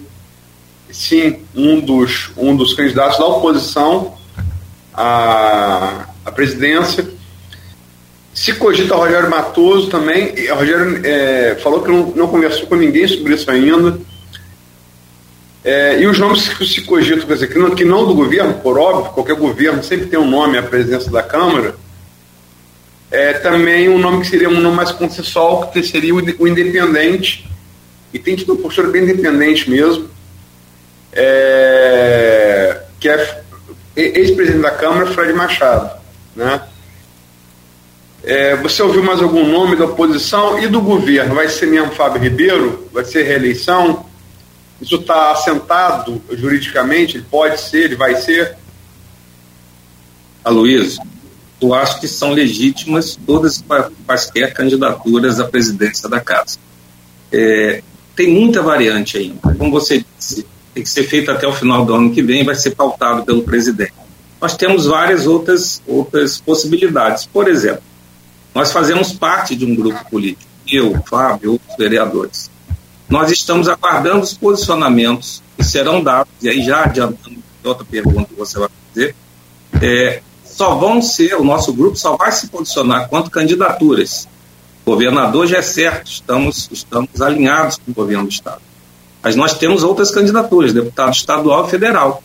[0.91, 4.19] sim, um dos, um dos candidatos da oposição
[4.99, 7.09] à, à presidência.
[8.35, 10.35] Se cogita Rogério Matoso também.
[10.37, 13.99] E Rogério é, falou que não, não, conversou com ninguém sobre isso ainda.
[15.65, 18.55] É, e os nomes que se cogitam, quer dizer, que não, que não do governo,
[18.55, 21.77] por óbvio, qualquer governo sempre tem um nome à presidência da Câmara.
[23.11, 27.49] É, também um nome que seria um nome mais consensual, que seria o, o independente,
[28.13, 30.09] e tem tido uma postura bem independente mesmo,
[31.13, 33.38] é, que é
[34.01, 35.99] ex-presidente da Câmara, Fred Machado.
[36.35, 36.61] Né?
[38.23, 41.35] É, você ouviu mais algum nome da oposição e do governo?
[41.35, 42.89] Vai ser mesmo Fábio Ribeiro?
[42.93, 44.07] Vai ser reeleição?
[44.81, 47.17] Isso está assentado juridicamente?
[47.17, 48.57] Ele pode ser, ele vai ser?
[50.45, 51.03] Aloysio,
[51.61, 53.65] eu acho que são legítimas todas
[54.07, 56.59] quaisquer candidaturas à presidência da Casa.
[57.33, 57.83] É,
[58.15, 59.55] tem muita variante ainda.
[59.57, 60.47] Como você disse,
[60.79, 63.43] tem que ser feito até o final do ano que vem, vai ser pautado pelo
[63.43, 63.95] presidente.
[64.41, 67.27] Nós temos várias outras, outras possibilidades.
[67.27, 67.83] Por exemplo,
[68.55, 72.49] nós fazemos parte de um grupo político, eu, Fábio, outros vereadores.
[73.09, 78.39] Nós estamos aguardando os posicionamentos que serão dados, e aí já adiantando outra pergunta que
[78.39, 79.17] você vai fazer,
[79.83, 84.29] é, só vão ser, o nosso grupo só vai se posicionar quanto candidaturas.
[84.87, 88.68] O governador já é certo, estamos, estamos alinhados com o governo do Estado.
[89.23, 92.23] Mas nós temos outras candidaturas, deputado estadual e federal,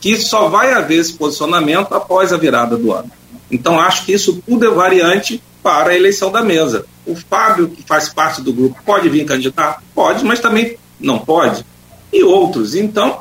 [0.00, 3.10] que só vai haver esse posicionamento após a virada do ano.
[3.50, 6.86] Então, acho que isso tudo é variante para a eleição da mesa.
[7.04, 9.82] O Fábio, que faz parte do grupo, pode vir candidatar?
[9.94, 11.64] Pode, mas também não pode.
[12.12, 12.74] E outros.
[12.74, 13.18] Então,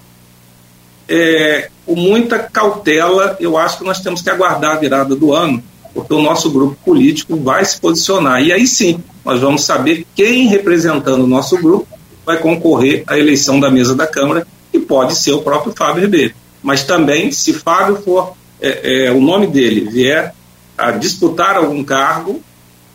[1.07, 5.61] é, com muita cautela, eu acho que nós temos que aguardar a virada do ano,
[5.93, 8.41] porque o nosso grupo político vai se posicionar.
[8.43, 11.98] E aí sim, nós vamos saber quem representando o nosso grupo
[12.29, 16.35] vai concorrer à eleição da mesa da Câmara, e pode ser o próprio Fábio Ribeiro.
[16.61, 20.35] Mas também, se Fábio for, é, é, o nome dele vier
[20.77, 22.39] a disputar algum cargo,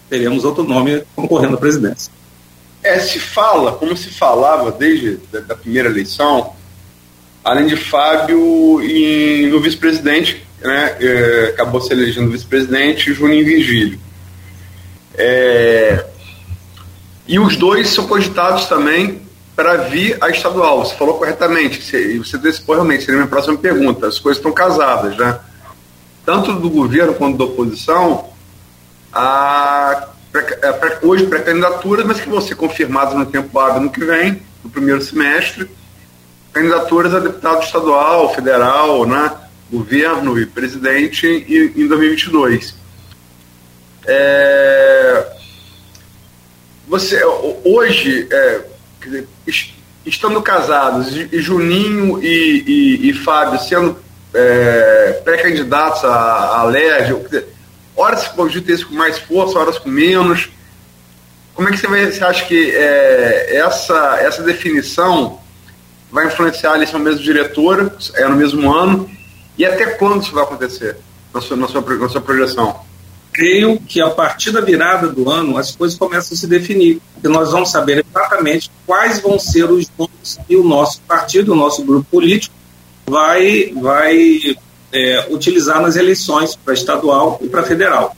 [0.09, 2.13] teremos outro nome concorrendo à presidência.
[2.81, 6.53] É, se fala, como se falava desde a da primeira eleição,
[7.43, 13.99] além de Fábio e no vice-presidente, né, é, acabou se elegendo vice-presidente, Juninho Virgílio.
[15.17, 16.05] É,
[17.27, 19.24] e os dois são cogitados também
[19.55, 20.85] para vir a estadual.
[20.85, 24.07] Você falou corretamente, e você antecipou realmente, seria minha próxima pergunta.
[24.07, 25.39] As coisas estão casadas, né?
[26.25, 28.31] Tanto do governo quanto da oposição,
[29.13, 34.43] a, a, hoje pré-candidaturas, mas que vão ser confirmadas no tempo hábil no que vem,
[34.63, 35.71] no primeiro semestre,
[36.53, 39.31] candidaturas a deputado estadual, federal, né?
[39.71, 42.75] governo e presidente em, em 2022.
[44.07, 45.27] É,
[46.87, 47.21] você
[47.65, 48.61] hoje, é,
[49.09, 49.29] dizer,
[50.05, 53.97] estando casados e Juninho e, e, e Fábio sendo
[54.33, 56.65] é, pré-candidatos à, à
[57.97, 60.51] horas se cogita isso com mais força, horas com menos.
[61.55, 65.41] Como é que você, vai, você acha que é, essa, essa definição
[66.11, 69.09] vai influenciar a eleição mesmo diretora, é no mesmo ano,
[69.57, 70.97] E até quando isso vai acontecer,
[71.33, 72.81] na sua, na sua, na sua projeção?
[73.35, 77.03] Creio que a partir da virada do ano as coisas começam a se definir.
[77.23, 81.57] E nós vamos saber exatamente quais vão ser os nomes que o nosso partido, o
[81.57, 82.55] nosso grupo político,
[83.05, 84.39] vai, vai
[84.93, 88.17] é, utilizar nas eleições para estadual e para federal.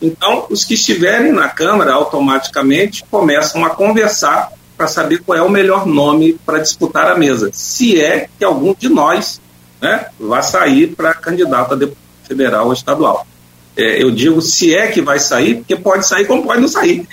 [0.00, 5.50] Então, os que estiverem na Câmara automaticamente começam a conversar para saber qual é o
[5.50, 7.50] melhor nome para disputar a mesa.
[7.52, 9.42] Se é que algum de nós
[9.78, 13.26] né, vai sair para candidato a deputado federal ou estadual.
[13.78, 17.06] É, eu digo se é que vai sair, porque pode sair como pode não sair.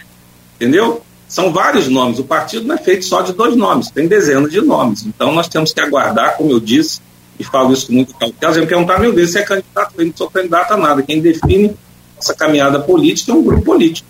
[0.55, 1.01] Entendeu?
[1.27, 2.17] São vários nomes.
[2.17, 5.05] O partido não é feito só de dois nomes, tem dezenas de nomes.
[5.05, 7.01] Então nós temos que aguardar, como eu disse,
[7.39, 10.13] e falo isso com muito cautela, me perguntar, meu Deus, se é candidato, eu não
[10.15, 11.03] sou candidato a nada.
[11.03, 11.75] Quem define
[12.17, 14.07] essa caminhada política é um grupo político.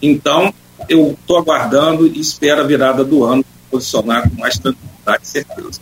[0.00, 0.54] Então,
[0.88, 5.80] eu estou aguardando e espero a virada do ano posicionar com mais tranquilidade e certeza.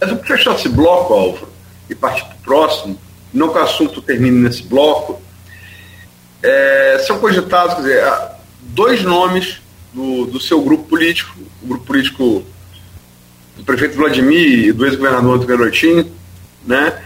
[0.00, 1.48] Mas eu fechar esse bloco, Álvaro,
[1.88, 2.98] e partir para o próximo,
[3.34, 5.20] não que o assunto termine nesse bloco,
[6.42, 8.04] é, são cogitados, quer dizer,
[8.60, 9.60] dois nomes
[9.92, 12.44] do, do seu grupo político, o grupo político
[13.56, 16.10] do prefeito Vladimir e do ex-governador do Garotinho,
[16.64, 17.02] né?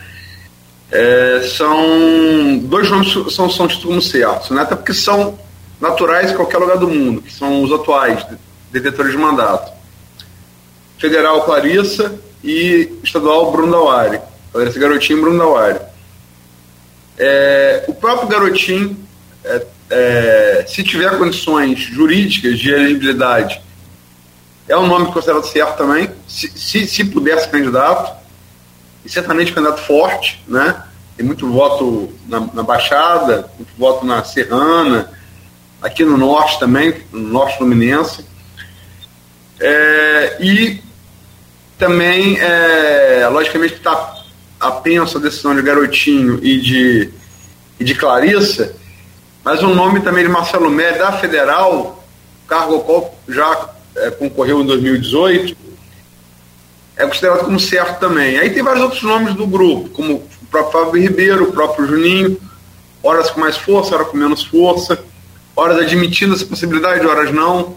[0.91, 4.63] É, são dois nomes são, são títulos certos, né?
[4.63, 5.39] até porque são
[5.79, 8.25] naturais em qualquer lugar do mundo, que são os atuais
[8.73, 9.71] detentores de mandato.
[10.99, 14.19] Federal Clarissa e estadual Bruno Dauari.
[14.51, 15.79] Clarissa Garotinho e Bruno Dauari.
[17.19, 18.97] É, o próprio Garotinho,
[19.45, 23.61] é, é, se tiver condições jurídicas de elegibilidade
[24.69, 28.15] é um nome considerado certo também, se, se, se puder ser candidato,
[29.05, 30.85] e certamente candidato forte, né?
[31.17, 35.11] Tem muito voto na, na Baixada, muito voto na Serrana,
[35.81, 38.27] aqui no Norte também, no Norte Fluminense.
[39.59, 40.83] É, e
[41.79, 44.18] também, é, logicamente, está
[44.61, 47.11] apenso a decisão de Garotinho e de,
[47.79, 48.75] e de Clarissa,
[49.45, 52.05] mas o nome também de Marcelo Médio da Federal,
[52.47, 55.57] cargo ao qual já é, concorreu em 2018,
[56.97, 58.39] é considerado como certo também.
[58.39, 62.37] Aí tem vários outros nomes do grupo, como o próprio Fábio Ribeiro, o próprio Juninho,
[63.03, 64.99] horas com mais força, horas com menos força,
[65.55, 67.77] horas admitindo essa possibilidade, horas não.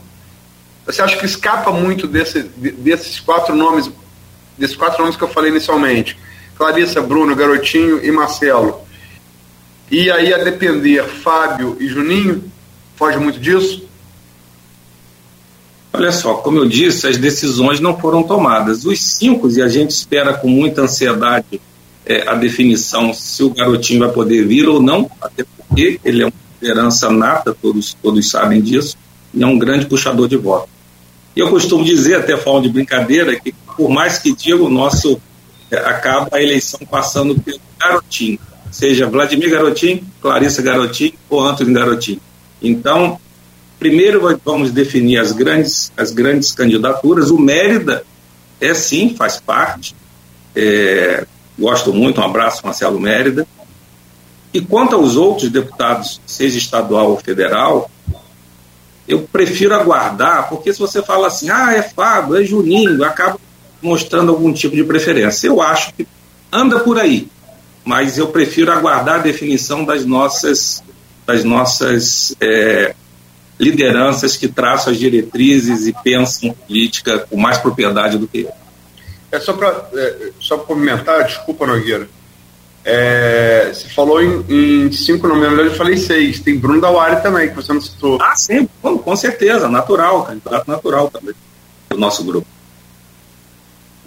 [0.85, 3.91] Você acha que escapa muito desse, desses quatro nomes,
[4.57, 6.17] desses quatro nomes que eu falei inicialmente?
[6.57, 8.81] Clarissa, Bruno, Garotinho e Marcelo.
[9.89, 12.43] E aí, a depender, Fábio e Juninho,
[12.95, 13.83] foge muito disso?
[15.93, 18.85] Olha só, como eu disse, as decisões não foram tomadas.
[18.85, 21.59] Os cinco, e a gente espera com muita ansiedade
[22.05, 26.25] é, a definição se o garotinho vai poder vir ou não, até porque ele é
[26.25, 28.97] uma liderança nata, todos, todos sabem disso,
[29.33, 30.69] e é um grande puxador de voto.
[31.35, 35.21] E eu costumo dizer, até falando de brincadeira, que por mais que diga, o nosso
[35.71, 38.39] acaba a eleição passando pelo garotinho,
[38.71, 42.21] seja Vladimir Garotinho, Clarissa Garotinho ou Antônio Garotinho.
[42.61, 43.19] Então,
[43.81, 47.31] Primeiro vamos definir as grandes, as grandes candidaturas.
[47.31, 48.05] O Mérida
[48.59, 49.95] é sim, faz parte.
[50.55, 51.25] É,
[51.57, 53.47] gosto muito, um abraço, Marcelo Mérida.
[54.53, 57.89] E quanto aos outros deputados, seja estadual ou federal,
[59.07, 63.39] eu prefiro aguardar, porque se você fala assim, ah, é Fábio, é Juninho, acaba
[63.81, 65.47] mostrando algum tipo de preferência.
[65.47, 66.07] Eu acho que
[66.51, 67.27] anda por aí,
[67.83, 70.83] mas eu prefiro aguardar a definição das nossas,
[71.25, 72.93] das nossas é,
[73.59, 78.51] lideranças que traçam as diretrizes e pensam política com mais propriedade do que eu.
[79.31, 82.07] É só para é, só complementar, desculpa, Nogueira.
[82.83, 86.39] É, você falou em, em, cinco nomes, na verdade eu falei seis.
[86.39, 88.17] Tem Bruno Dauari também, que você não citou.
[88.21, 91.35] Ah, sim, com, com certeza, natural, candidato natural também,
[91.89, 92.47] do nosso grupo.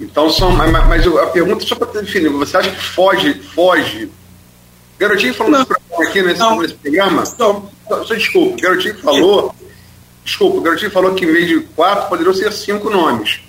[0.01, 0.51] Então são.
[0.53, 4.11] Mas, a pergunta só para definir, você acha que foge, foge
[4.99, 5.67] Garotinho falou
[6.01, 7.25] aqui nesse, não, nesse programa.
[7.39, 7.71] Não,
[8.05, 9.55] só desculpa, Garotinho falou.
[10.25, 13.41] Desculpa, o Garotinho falou que em vez de quatro poderiam ser cinco nomes.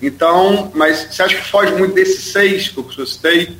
[0.00, 3.56] Então, mas você acha que foge muito desses seis que eu citei?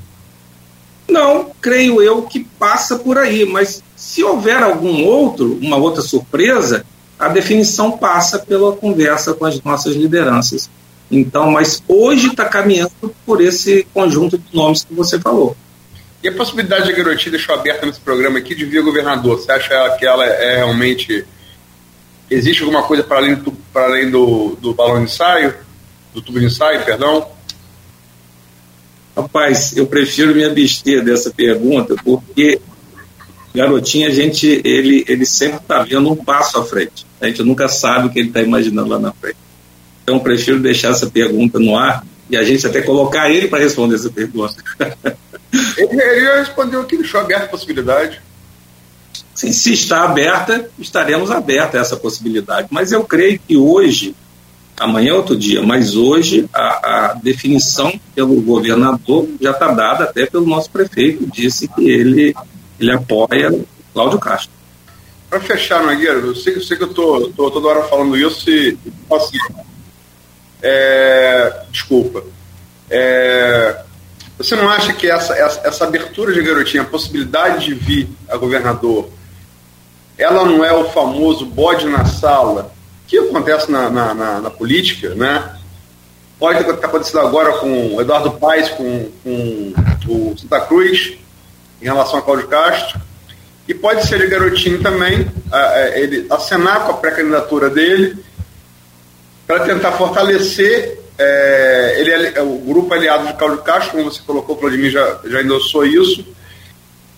[1.08, 6.84] Não, creio eu que passa por aí, mas se houver algum outro, uma outra surpresa,
[7.18, 10.68] a definição passa pela conversa com as nossas lideranças.
[11.12, 12.90] Então, mas hoje está caminhando
[13.26, 15.54] por esse conjunto de nomes que você falou.
[16.22, 19.96] E a possibilidade de Garotinho deixou aberta nesse programa aqui de vir governador, você acha
[19.98, 21.26] que ela é realmente.
[22.30, 25.54] Existe alguma coisa para além, do, para além do, do balão de ensaio?
[26.14, 27.28] Do tubo de ensaio, perdão?
[29.14, 32.58] Rapaz, eu prefiro me abster dessa pergunta, porque
[33.54, 37.04] garotinho, a gente, ele, ele sempre está vendo um passo à frente.
[37.20, 39.41] A gente nunca sabe o que ele está imaginando lá na frente.
[40.02, 43.94] Então, prefiro deixar essa pergunta no ar E a gente até colocar ele para responder
[43.94, 44.54] essa pergunta.
[45.76, 48.20] ele, ele respondeu aqui, deixou aberta a possibilidade.
[49.34, 52.68] Sim, se está aberta, estaremos abertos a essa possibilidade.
[52.70, 54.14] Mas eu creio que hoje,
[54.78, 60.26] amanhã é outro dia, mas hoje a, a definição pelo governador já está dada até
[60.26, 62.34] pelo nosso prefeito, disse que ele,
[62.78, 64.52] ele apoia Cláudio Castro.
[65.28, 68.76] Para fechar, Nogueira, eu sei, eu sei que eu estou toda hora falando isso e,
[69.10, 69.38] assim,
[70.62, 72.22] é, desculpa.
[72.88, 73.82] É,
[74.38, 78.36] você não acha que essa, essa, essa, abertura de garotinha, a possibilidade de vir a
[78.36, 79.08] governador,
[80.16, 82.72] ela não é o famoso bode na sala
[83.06, 85.56] que acontece na, na, na, na política, né?
[86.38, 89.72] Pode estar acontecendo agora com o Eduardo Paes, com, com
[90.08, 91.18] o Santa Cruz,
[91.80, 93.00] em relação a Cláudio Castro.
[93.68, 95.30] E pode ser de garotinho também,
[95.94, 98.18] ele acenar com a pré-candidatura dele
[99.52, 104.22] para tentar fortalecer é, ele é, é, o grupo aliado de Cláudio Castro, como você
[104.26, 106.24] colocou, o Vladimir já, já endossou isso.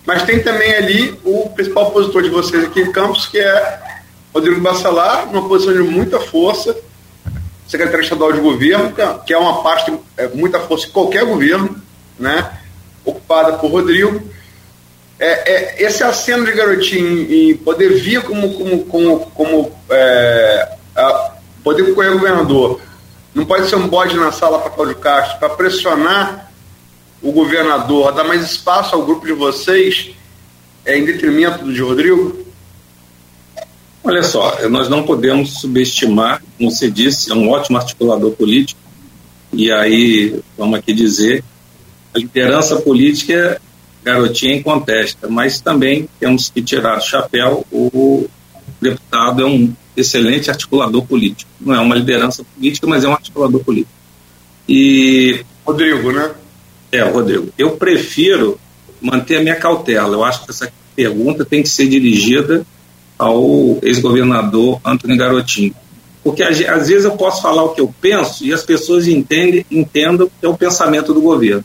[0.05, 3.79] Mas tem também ali o principal opositor de vocês aqui em Campos, que é
[4.33, 6.75] Rodrigo Bacelar, numa posição de muita força,
[7.69, 8.93] secretário estadual de governo,
[9.25, 11.81] que é uma parte de é, muita força em qualquer governo,
[12.19, 12.51] né,
[13.05, 14.21] ocupada por Rodrigo.
[15.17, 21.34] É, é, esse aceno de garotinho em poder vir como, como, como, como é, a,
[21.65, 22.79] poder concorrer governador,
[23.33, 26.51] não pode ser um bode na sala para Cláudio Castro, para pressionar
[27.23, 30.11] o governador, a dar mais espaço ao grupo de vocês,
[30.85, 32.45] é, em detrimento do de Rodrigo?
[34.03, 38.79] Olha só, nós não podemos subestimar, como você disse, é um ótimo articulador político,
[39.51, 41.43] e aí, vamos aqui dizer,
[42.13, 43.59] a liderança política
[44.03, 48.29] garotinha em contesta, mas também temos que tirar do chapéu, o
[48.91, 51.49] deputado é um excelente articulador político.
[51.59, 53.91] Não é uma liderança política, mas é um articulador político.
[54.67, 55.43] E.
[55.65, 56.31] Rodrigo, né?
[56.91, 57.49] É, Rodrigo.
[57.57, 58.59] Eu prefiro
[59.01, 60.15] manter a minha cautela.
[60.15, 62.65] Eu acho que essa pergunta tem que ser dirigida
[63.17, 65.73] ao ex-governador Antônio Garotinho.
[66.23, 66.57] Porque às
[66.87, 70.49] vezes eu posso falar o que eu penso e as pessoas entendem, entendam que é
[70.49, 71.63] o pensamento do governo.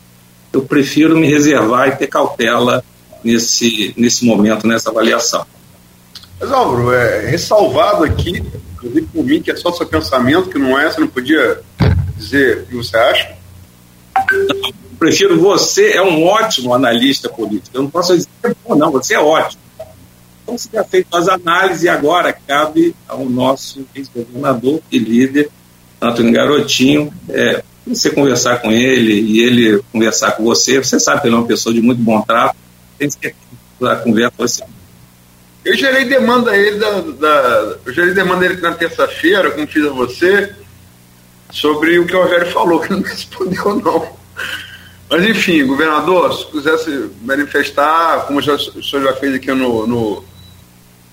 [0.53, 2.85] Eu prefiro me reservar e ter cautela
[3.25, 5.47] nesse, nesse momento, nessa avaliação.
[6.41, 10.79] Mas, Álvaro, é, ressalvado aqui, inclusive por mim, que é só seu pensamento, que não
[10.79, 11.61] é, você não podia
[12.17, 13.41] dizer o que você acha?
[15.01, 17.75] prefiro você, é um ótimo analista político.
[17.75, 18.29] Eu não posso dizer,
[18.69, 19.63] não, você é ótimo.
[20.43, 25.49] Então, você já feito as análises e agora cabe ao nosso ex-governador e líder,
[26.01, 30.79] Antônio Garotinho, é, você conversar com ele e ele conversar com você.
[30.79, 32.57] Você sabe que ele é uma pessoa de muito bom trato,
[32.99, 33.35] tem certeza
[33.79, 34.65] que a conversa vai ser
[35.65, 39.85] eu gerei demanda a ele da, da, eu gerei demanda ele na terça-feira, como fiz
[39.85, 40.55] a você,
[41.51, 44.21] sobre o que o Rogério falou, que não respondeu não.
[45.11, 49.87] Mas enfim, governador, se quiser se manifestar, como já, o senhor já fez aqui no,
[49.87, 50.25] no,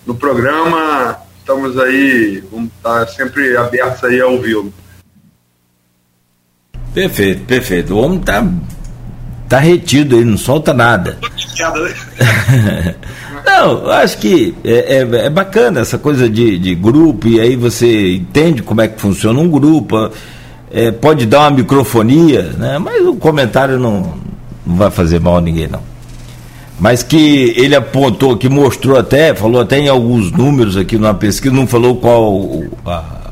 [0.06, 4.72] no programa, estamos aí, vamos estar sempre abertos aí a ouvi-lo.
[6.94, 7.96] Perfeito, perfeito.
[7.96, 8.48] O homem tá,
[9.50, 11.18] tá retido aí, não solta nada.
[13.46, 18.16] Não, acho que é, é, é, bacana essa coisa de, de grupo, e aí você
[18.16, 20.12] entende como é que funciona um grupo,
[20.72, 22.78] é, pode dar uma microfonia, né?
[22.78, 24.16] mas o comentário não,
[24.66, 25.82] não vai fazer mal a ninguém, não.
[26.80, 31.54] Mas que ele apontou, que mostrou até, falou até em alguns números aqui numa pesquisa,
[31.54, 33.32] não falou qual a,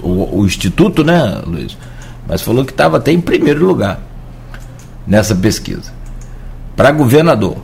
[0.00, 1.76] o, o instituto, né, Luiz?
[2.28, 4.00] Mas falou que estava até em primeiro lugar
[5.06, 5.97] nessa pesquisa.
[6.78, 7.56] Para governador.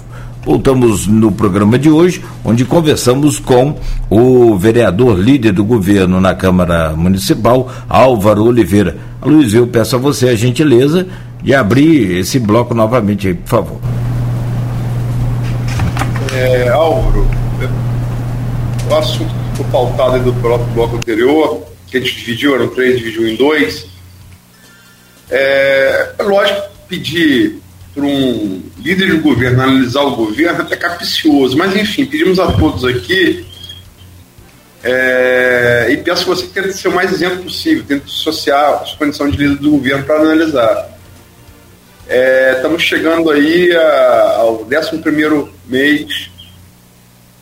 [0.45, 3.79] Voltamos no programa de hoje, onde conversamos com
[4.11, 8.97] o vereador líder do governo na Câmara Municipal, Álvaro Oliveira.
[9.23, 11.07] Luiz, eu peço a você a gentileza
[11.41, 13.79] de abrir esse bloco novamente aí, por favor.
[16.35, 17.25] É, Álvaro,
[18.91, 22.99] o assunto que ficou pautado do próprio bloco anterior, que a gente dividiu, eram três,
[22.99, 23.87] dividiu em dois.
[25.31, 27.62] É, é lógico pedir
[27.95, 32.85] para um líder de governo analisar o governo até capicioso, mas enfim, pedimos a todos
[32.85, 33.47] aqui
[34.87, 38.99] é, e peço que você tente ser o mais exemplo possível, tente associar a sua
[38.99, 40.91] condição de líder do governo para analisar.
[42.07, 46.31] É, estamos chegando aí a, ao 11 mês,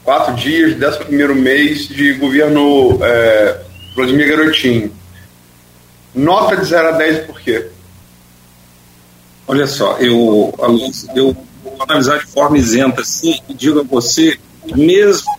[0.05, 3.59] quatro dias, 11 mês de governo é,
[3.97, 4.93] Vladimir Garotinho.
[6.15, 7.67] Nota de 0 a 10 por quê?
[9.47, 10.55] Olha só, eu,
[11.15, 14.39] eu vou analisar de forma isenta assim e digo a você,
[14.75, 15.31] mesmo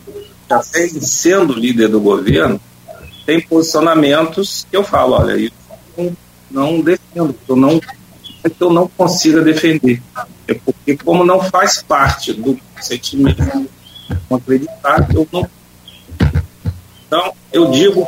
[0.49, 2.59] até sendo líder do governo,
[3.25, 6.13] tem posicionamentos que eu falo, olha, isso
[6.51, 7.81] não defendo, eu não,
[8.59, 10.01] eu não consiga defender.
[10.47, 13.41] É porque, como não faz parte do sentimento
[14.29, 15.49] acreditar, eu não.
[17.07, 18.07] Então, eu digo,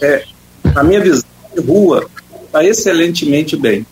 [0.00, 0.24] é,
[0.74, 1.24] na minha visão
[1.54, 2.08] de rua,
[2.44, 3.86] está excelentemente bem.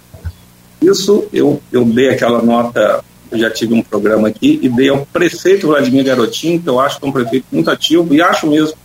[0.81, 5.05] Isso eu, eu dei aquela nota, eu já tive um programa aqui, e dei ao
[5.07, 8.77] prefeito Vladimir Garotinho, que eu acho que é um prefeito muito ativo, e acho mesmo.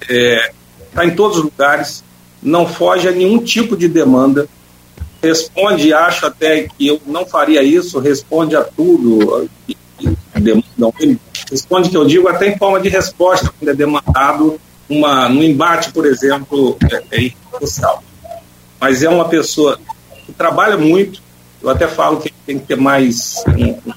[0.00, 0.52] Está é,
[0.94, 2.04] tá em todos os lugares,
[2.42, 4.48] não foge a nenhum tipo de demanda,
[5.22, 9.48] responde, acho até que eu não faria isso, responde a tudo,
[10.34, 10.92] demandam
[11.50, 14.58] responde que eu digo até em forma de resposta, quando é demandado
[14.88, 16.76] uma, no embate, por exemplo,
[17.10, 17.32] é, é.
[18.80, 19.78] Mas é uma pessoa
[20.24, 21.22] que trabalha muito,
[21.62, 23.94] eu até falo que tem que ter mais um, um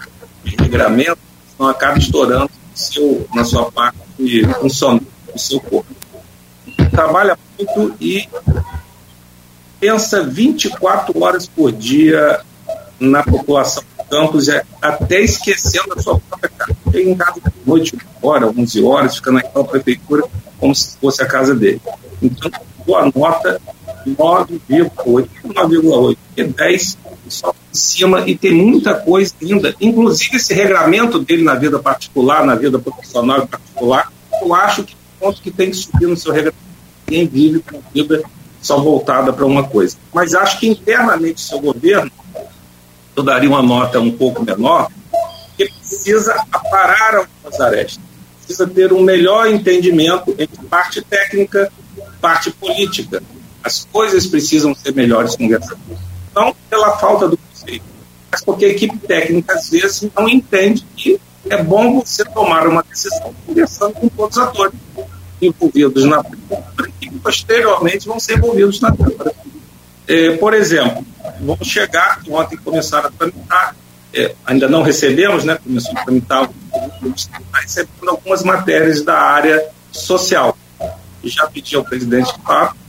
[0.59, 1.17] regramento,
[1.55, 3.97] senão acaba estourando seu, na sua parte
[4.59, 5.01] funcional
[5.34, 5.93] do seu corpo.
[6.91, 8.28] Trabalha muito e
[9.80, 12.41] pensa 24 horas por dia
[12.99, 16.78] na população de Campos, é, até esquecendo a sua própria casa.
[16.91, 20.23] Tem em casa de noite, uma hora, 11 horas, fica naquela prefeitura
[20.59, 21.82] como se fosse a casa dele.
[22.21, 22.51] Então,
[22.86, 23.59] boa nota
[24.05, 26.97] 9,8, 9,8, e 10
[27.27, 32.45] só em cima, e tem muita coisa ainda, inclusive esse regramento dele na vida particular,
[32.45, 36.15] na vida profissional e particular, eu acho que é ponto que tem que subir no
[36.15, 36.63] seu regramento.
[37.07, 38.23] Quem vive com vida
[38.61, 39.97] só voltada para uma coisa.
[40.13, 42.11] Mas acho que internamente seu governo,
[43.15, 44.89] eu daria uma nota um pouco menor,
[45.57, 47.99] que precisa aparar algumas arestas,
[48.37, 53.21] precisa ter um melhor entendimento entre parte técnica e parte política.
[53.66, 55.80] As coisas precisam ser melhores conversadas.
[56.36, 57.84] Não pela falta do conceito,
[58.32, 62.84] mas porque a equipe técnica, às vezes, não entende que é bom você tomar uma
[62.84, 64.80] decisão conversando com todos os atores
[65.41, 69.34] envolvidos na Câmara e posteriormente vão ser envolvidos na Câmara.
[70.07, 71.03] É, por exemplo,
[71.41, 73.76] vamos chegar, ontem começaram a tramitar,
[74.13, 76.49] é, ainda não recebemos, né, começou a tramitar,
[77.53, 80.55] recebendo algumas matérias da área social.
[81.24, 82.84] Já pedi ao presidente Papo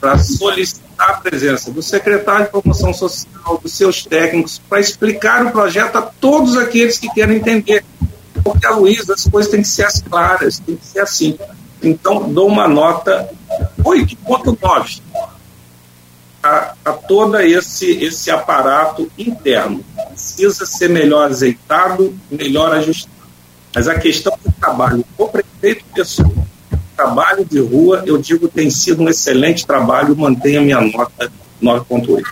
[0.00, 5.50] para solicitar a presença do secretário de Promoção Social, dos seus técnicos, para explicar o
[5.50, 7.84] projeto a todos aqueles que querem entender.
[8.42, 11.38] Porque a Luísa, as coisas têm que ser as claras, tem que ser assim.
[11.82, 13.28] Então, dou uma nota
[13.82, 15.00] 8,9
[16.42, 19.84] a, a todo esse, esse aparato interno.
[20.08, 23.20] Precisa ser melhor azeitado, melhor ajustado.
[23.74, 26.32] Mas a questão do trabalho, o prefeito pessoal,
[27.00, 31.32] trabalho de rua, eu digo tem sido um excelente trabalho, mantenha minha nota
[31.62, 32.24] 9,8.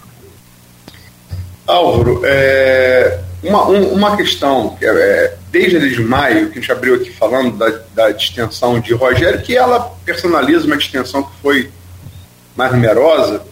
[1.67, 6.73] Álvaro, é, uma, um, uma questão, que é, é desde de maio, que a gente
[6.73, 11.71] abriu aqui falando da, da distensão de Rogério, que ela personaliza uma distensão que foi
[12.55, 13.43] mais numerosa,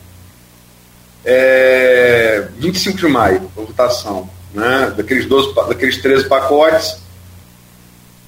[1.24, 7.05] é, 25 de maio, a votação, né, daqueles, 12, daqueles 13 pacotes,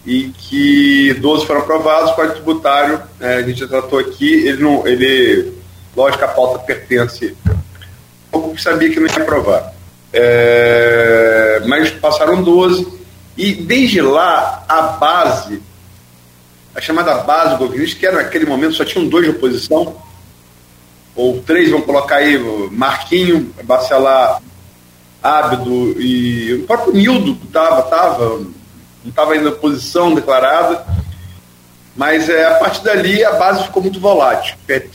[0.09, 4.63] e que 12 foram aprovados, o Código Tributário, é, a gente já tratou aqui, ele
[4.63, 5.53] não, ele,
[5.95, 7.37] lógico, a pauta pertence,
[8.33, 9.75] eu sabia que não ia aprovar.
[10.11, 12.91] É, mas passaram 12,
[13.37, 15.61] e desde lá, a base,
[16.75, 19.95] a chamada base governista, que era naquele momento só tinham dois de oposição,
[21.15, 22.39] ou três, vamos colocar aí,
[22.71, 24.41] Marquinho, Bacelar,
[25.23, 28.47] Ábido e o próprio Nildo estava, tava,
[29.09, 30.85] não estava ainda oposição declarada,
[31.97, 34.55] mas é, a partir dali a base ficou muito volátil.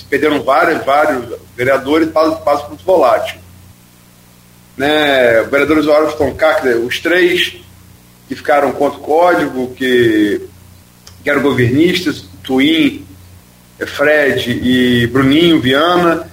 [0.10, 3.40] Perderam vários, vários vereadores, a base ficou muito volátil.
[4.78, 7.56] Né, vereadores Orton Cackler, os três,
[8.28, 10.48] que ficaram contra o código, que,
[11.24, 13.06] que eram governistas, Twin,
[13.80, 16.32] Fred e Bruninho Viana.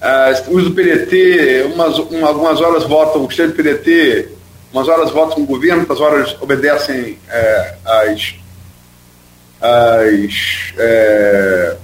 [0.00, 4.37] Uh, os do PDT, umas, uma, algumas horas votam, os do PDT,
[4.72, 8.34] umas horas votam o governo, outras horas obedecem é, as,
[9.60, 11.76] as, é,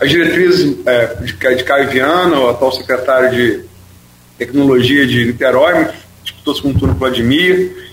[0.00, 3.64] as diretrizes é, de, de Caio Viana, o atual secretário de
[4.36, 5.88] Tecnologia de Niterói,
[6.22, 7.88] disputou-se com o turno Vladimir.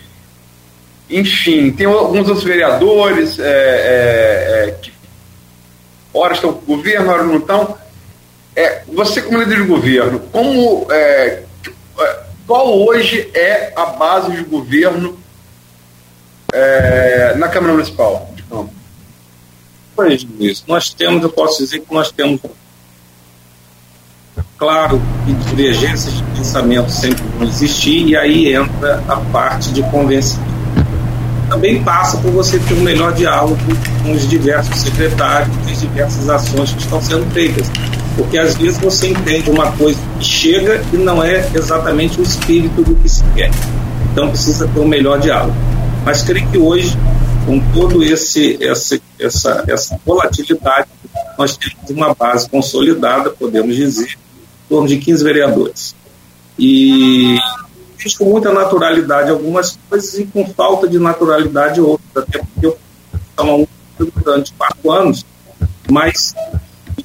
[1.09, 4.91] Enfim, tem alguns outros vereadores é, é, é, que
[6.13, 7.77] ora estão com o governo, ora não estão.
[8.55, 11.43] É, você, como líder de governo, como, é,
[12.45, 15.17] qual hoje é a base de governo
[17.37, 18.73] na Câmara Municipal de Campo?
[19.95, 20.25] Pois,
[20.67, 22.41] nós temos, eu posso dizer que nós temos
[24.57, 30.54] Claro que divergências de pensamento sempre vão existir, e aí entra a parte de convencimento
[31.49, 33.57] também passa por você ter um melhor diálogo
[34.03, 37.69] com os diversos secretários, com as diversas ações que estão sendo feitas.
[38.15, 42.81] porque às vezes você entende uma coisa que chega e não é exatamente o espírito
[42.81, 43.51] do que se quer.
[44.11, 45.55] Então precisa ter um melhor diálogo.
[46.05, 46.97] Mas creio que hoje,
[47.45, 50.87] com todo esse essa essa, essa volatilidade,
[51.37, 55.95] nós temos uma base consolidada, podemos dizer, em torno de 15 vereadores.
[56.57, 57.37] E
[58.05, 62.77] fiz com muita naturalidade algumas coisas e com falta de naturalidade outras, até porque eu
[63.31, 65.25] estava durante quatro anos,
[65.89, 66.35] mas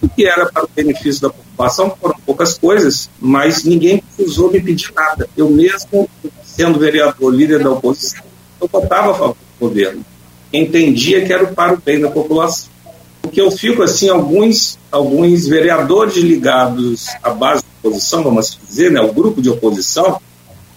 [0.03, 4.61] o que era para o benefício da população foram poucas coisas, mas ninguém precisou me
[4.61, 5.27] pedir nada.
[5.35, 6.09] Eu mesmo,
[6.45, 8.23] sendo vereador, líder da oposição,
[8.61, 10.05] eu votava a favor do governo.
[10.53, 12.69] Entendia que era para o bem da população.
[13.23, 19.01] Porque eu fico assim, alguns, alguns vereadores ligados à base da oposição, vamos dizer, né,
[19.01, 20.21] o grupo de oposição,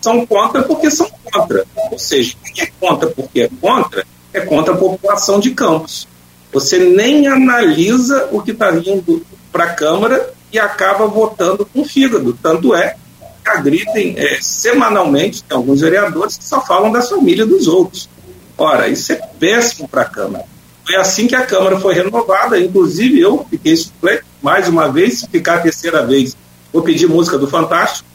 [0.04, 1.66] são contra porque são contra.
[1.90, 6.08] Ou seja, quem é contra porque é contra, é contra a população de Campos.
[6.52, 12.38] Você nem analisa o que está vindo para a Câmara e acaba votando com fígado.
[12.44, 12.98] Tanto é
[13.44, 18.10] que agridem é, semanalmente, tem alguns vereadores que só falam da família dos outros.
[18.58, 20.46] Ora, isso é péssimo para a Câmara.
[20.86, 25.28] Foi assim que a Câmara foi renovada, inclusive eu fiquei suplente mais uma vez, se
[25.30, 26.36] ficar a terceira vez,
[26.74, 28.06] vou pedir música do Fantástico,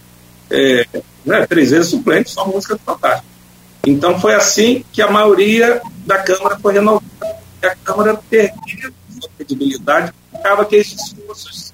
[0.50, 0.86] é,
[1.28, 3.28] né, três vezes suplente, só música do Fantástico.
[3.86, 7.06] Então foi assim que a maioria da Câmara foi renovada.
[7.62, 11.72] E a Câmara perdia sua credibilidade, ficava aqueles discursos,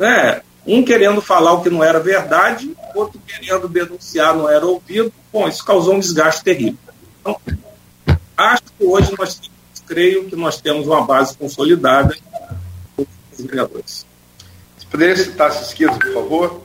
[0.00, 5.12] né, um querendo falar o que não era verdade, outro querendo denunciar não era ouvido.
[5.30, 6.78] Bom, isso causou um desgaste terrível.
[7.20, 7.38] Então,
[8.36, 9.40] acho que hoje nós
[9.86, 12.16] creio que nós temos uma base consolidada
[12.96, 14.06] dos vereadores.
[14.90, 16.62] Poderia citar esses 15, por favor?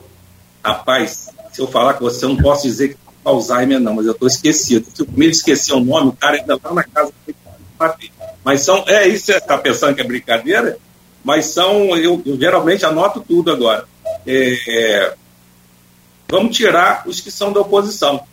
[0.64, 1.30] Rapaz,
[1.60, 4.12] se eu falar com você, eu não posso dizer que é Alzheimer, não, mas eu
[4.12, 4.86] estou esquecido.
[4.94, 7.12] Se medo de esquecer o nome, o cara ainda lá na casa
[8.42, 8.82] Mas são.
[8.88, 10.78] É isso, você está pensando que é brincadeira?
[11.22, 11.94] Mas são.
[11.96, 13.86] Eu, eu geralmente anoto tudo agora.
[14.26, 15.14] É,
[16.28, 18.24] vamos tirar os que são da oposição.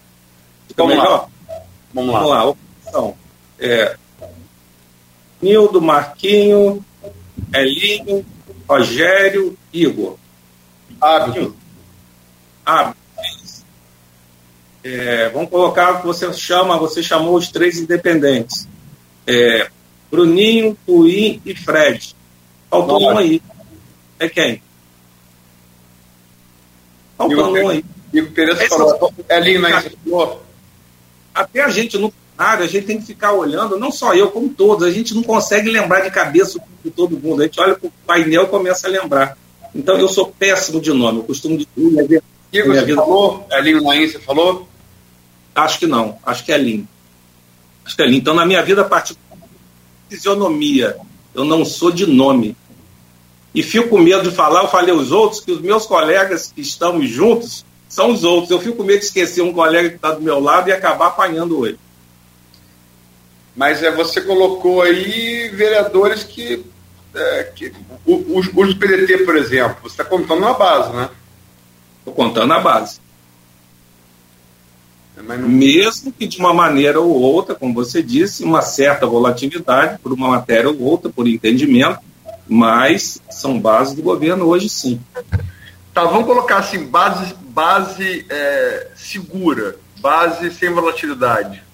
[0.69, 1.30] Fica vamos melhor?
[1.49, 1.61] Lá.
[1.93, 2.19] Vamos lá.
[2.19, 3.17] Vamos lá, oposição.
[3.59, 3.97] É,
[5.41, 6.84] Nildo, Marquinho,
[7.53, 8.25] Elinho,
[8.69, 10.15] Rogério, Igor.
[11.01, 11.55] Hábito.
[12.65, 12.96] Hábito.
[14.89, 18.65] É, vamos colocar o que você chama, você chamou os três independentes.
[19.25, 19.69] É,
[20.09, 22.15] Bruninho, Tuim e Fred.
[22.69, 23.41] Faltou um aí.
[24.17, 24.61] É quem?
[27.17, 27.83] Faltou um aí.
[28.13, 29.13] Igor Pereira falou.
[29.29, 29.91] Elinho, né?
[31.35, 34.47] Até a gente não área, a gente tem que ficar olhando, não só eu, como
[34.49, 37.41] todos, a gente não consegue lembrar de cabeça de todo mundo.
[37.41, 39.38] A gente olha para o painel e começa a lembrar.
[39.75, 41.67] Então eu sou péssimo de nome, eu costumo dizer.
[41.75, 42.21] Minha
[42.53, 43.45] e você falou?
[43.51, 44.67] É você falou?
[45.58, 46.88] Acho que não, acho que é Linho.
[47.84, 48.20] Acho que é Linho.
[48.20, 49.39] Então, na minha vida particular,
[50.08, 50.95] fisionomia,
[51.34, 52.55] eu não sou de nome.
[53.55, 56.62] E fico com medo de falar, eu falei os outros, que os meus colegas que
[56.62, 58.51] estamos juntos são os outros.
[58.51, 61.08] Eu fico com medo de esquecer um colega que está do meu lado e acabar
[61.08, 61.80] apanhando ele.
[63.55, 66.64] Mas é, você colocou aí vereadores que.
[67.16, 67.74] É, que
[68.05, 71.10] os, os do PDT, por exemplo, você está contando na base, né?
[71.97, 72.99] Estou contando na base.
[75.18, 75.49] É, não...
[75.49, 80.30] Mesmo que de uma maneira ou outra, como você disse, uma certa volatilidade por uma
[80.30, 81.99] matéria ou outra, por entendimento,
[82.47, 85.01] mas são bases do governo hoje sim.
[85.93, 91.68] Tá, vamos colocar assim, base, base é, segura, base sem volatilidade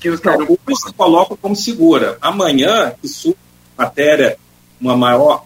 [0.00, 2.16] que os hoje se colocam como segura.
[2.20, 3.36] Amanhã, que surge
[3.76, 4.38] matéria
[4.80, 5.44] uma maior,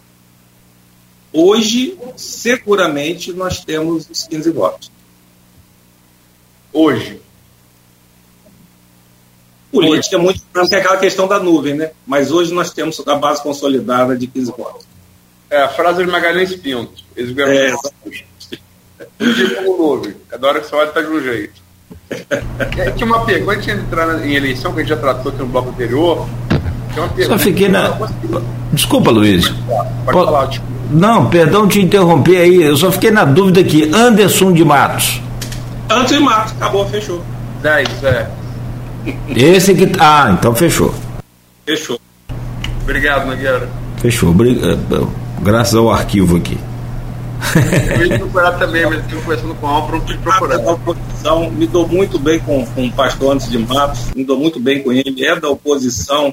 [1.32, 4.91] hoje, seguramente, nós temos os 15 votos.
[6.72, 7.20] Hoje.
[9.70, 11.90] Política é muito tem aquela questão da nuvem, né?
[12.06, 14.86] Mas hoje nós temos a base consolidada de 15 votos.
[15.48, 17.02] É a frase de Magalhães Pinto.
[17.16, 18.26] Eles é, exatamente.
[19.20, 20.14] Um dia como nuvem.
[20.28, 21.62] Cada hora que você olha, está de um jeito.
[22.78, 25.40] É, tinha uma pergunta, antes de entrar em eleição, que a gente já tratou aqui
[25.40, 26.26] no bloco anterior.
[27.26, 27.98] Só fiquei na.
[28.72, 29.48] Desculpa, Luiz.
[30.04, 30.72] Pode falar, desculpa.
[30.90, 33.90] Não, perdão te interromper aí, eu só fiquei na dúvida aqui.
[33.94, 35.20] Anderson de Matos.
[35.92, 37.22] Anderson de Matos, acabou, fechou.
[37.62, 38.30] 10, é.
[39.28, 39.90] Esse que.
[39.98, 40.94] Ah, então fechou.
[41.66, 42.00] Fechou.
[42.82, 43.68] Obrigado, Nogueira.
[43.98, 44.34] Fechou.
[45.40, 46.58] Graças ao arquivo aqui.
[47.98, 50.58] Eu ia procurar também, mas estive conversando com o Álvaro, não procurar.
[50.58, 54.38] Da oposição, me dou muito bem com, com o pastor Antes de Matos, me dou
[54.38, 56.32] muito bem com ele, é da oposição,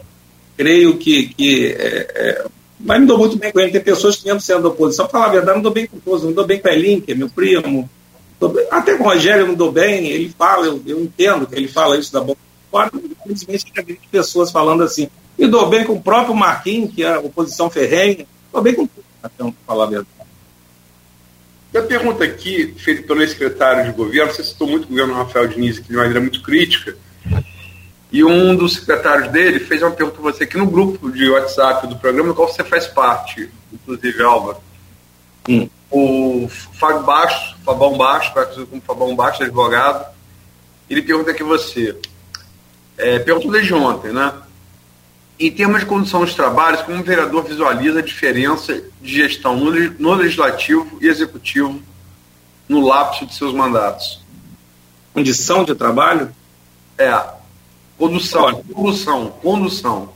[0.56, 1.28] creio que.
[1.30, 2.46] que é, é,
[2.80, 3.72] mas me dou muito bem com ele.
[3.72, 6.24] Tem pessoas que, mesmo sendo da oposição, falar a verdade, me dou bem com todos,
[6.24, 7.90] me dou bem com a Elin, que é meu primo,
[8.72, 11.68] até com o Rogério eu me dou bem, ele fala, eu, eu entendo que ele
[11.68, 12.40] fala isso da boca
[12.72, 15.10] fora, infelizmente tem pessoas falando assim.
[15.38, 18.88] Me dou bem com o próprio Marquinhos, que é a oposição ferrenha, dou bem com
[18.88, 20.10] tudo, para falar a verdade.
[21.72, 25.48] Tem uma pergunta aqui, feita pelo ex-secretário de governo, você citou muito o governo Rafael
[25.48, 26.98] Diniz aqui de maneira muito crítica,
[28.12, 31.86] e um dos secretários dele fez uma pergunta para você aqui no grupo de WhatsApp
[31.88, 34.60] do programa, no qual você faz parte, inclusive, Alva.
[35.48, 35.70] Hum.
[35.92, 40.06] O Fábio Baixo, Fabão Baixo, conhecido como Fabão Baixo, advogado,
[40.90, 41.96] ele pergunta aqui você.
[42.98, 44.34] É, perguntou desde ontem, né?
[45.40, 49.72] Em termos de condução dos trabalhos, como o vereador visualiza a diferença de gestão no,
[49.72, 51.82] no legislativo e executivo
[52.68, 54.22] no lapso de seus mandatos?
[55.14, 56.30] Condição de trabalho?
[56.98, 57.40] É.
[57.98, 60.10] Condução, Olha, condução, condução.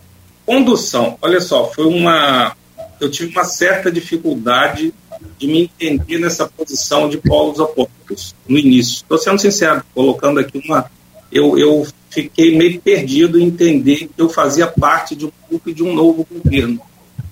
[0.45, 2.55] Condução, olha só, foi uma.
[2.99, 4.93] Eu tive uma certa dificuldade
[5.37, 8.95] de me entender nessa posição de polos opostos no início.
[8.95, 10.89] Estou sendo sincero, colocando aqui uma.
[11.31, 15.73] Eu, eu fiquei meio perdido em entender que eu fazia parte de um grupo e
[15.73, 16.79] de um novo governo.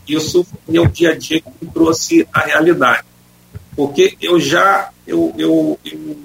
[0.08, 3.06] Isso foi o dia a dia que me trouxe a realidade.
[3.76, 4.90] Porque eu já.
[5.06, 6.18] Eu, eu, eu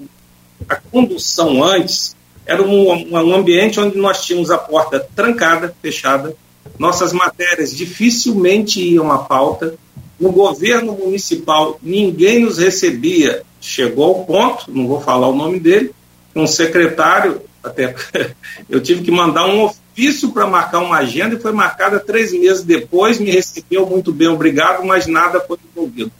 [0.67, 2.15] a condução antes
[2.45, 6.35] era um, um ambiente onde nós tínhamos a porta trancada, fechada,
[6.79, 9.75] nossas matérias dificilmente iam à pauta.
[10.19, 13.43] No governo municipal, ninguém nos recebia.
[13.61, 15.93] Chegou ao ponto, não vou falar o nome dele,
[16.35, 17.95] um secretário, até
[18.69, 22.63] eu tive que mandar um ofício para marcar uma agenda e foi marcada três meses
[22.63, 26.11] depois, me recebeu muito bem, obrigado, mas nada foi desenvolvido.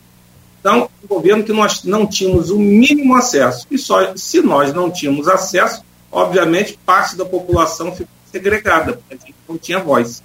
[0.60, 3.66] Então, um governo que nós não tínhamos o mínimo acesso.
[3.72, 9.18] E só se nós não tínhamos acesso, obviamente, parte da população ficou segregada, porque a
[9.18, 10.22] gente não tinha voz.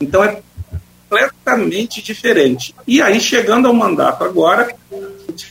[0.00, 0.40] Então, é
[1.10, 2.74] completamente diferente.
[2.86, 4.74] E aí, chegando ao mandato agora,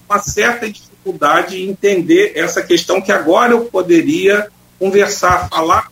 [0.10, 4.50] uma certa dificuldade em entender essa questão que agora eu poderia
[4.80, 5.92] conversar, falar,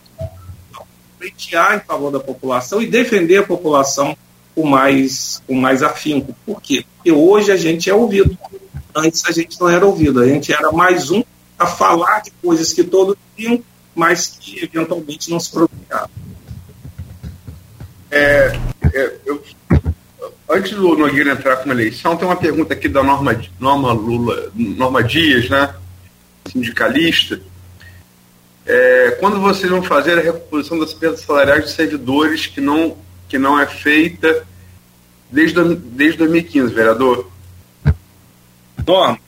[1.18, 4.16] pleitear em favor da população e defender a população
[4.54, 6.34] com mais, com mais afinco.
[6.46, 6.84] Por quê?
[6.96, 8.36] Porque hoje a gente é ouvido.
[8.94, 11.22] Antes a gente não era ouvido, a gente era mais um
[11.58, 13.62] a falar de coisas que todos tinham
[13.98, 16.08] mas que eventualmente não se pronunciaram.
[18.08, 18.56] É,
[18.94, 19.42] é, eu,
[20.48, 24.50] antes do Nogueira entrar com uma eleição, tem uma pergunta aqui da Norma, Norma, Lula,
[24.54, 25.74] Norma Dias, né,
[26.50, 27.40] sindicalista.
[28.66, 32.96] É, quando vocês vão fazer a recomposição das perdas salariais dos servidores que não,
[33.28, 34.46] que não é feita
[35.30, 37.30] desde, desde 2015, vereador?
[38.86, 39.18] Norma,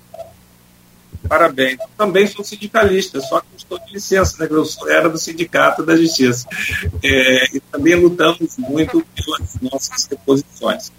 [1.28, 1.78] Parabéns.
[1.96, 4.48] Também sou sindicalista, só que estou de licença, né?
[4.50, 6.44] Eu era do Sindicato da Justiça.
[7.02, 10.90] É, e também lutamos muito pelas nossas reposições.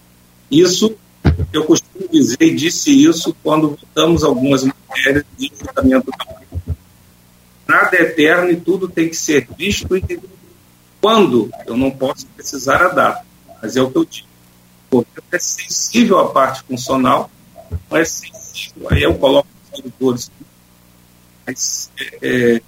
[0.51, 0.95] Isso,
[1.53, 6.41] eu costumo dizer, e disse isso quando votamos algumas matérias de tratamento da
[7.67, 10.19] Nada é eterno e tudo tem que ser visto e
[10.99, 13.25] quando eu não posso precisar a data,
[13.61, 14.27] mas é o que eu digo.
[14.89, 17.31] Porque é sensível à parte funcional,
[17.89, 18.89] não é sensível.
[18.89, 20.29] Aí eu coloco produtores.
[21.47, 21.89] Mas,
[22.21, 22.61] é,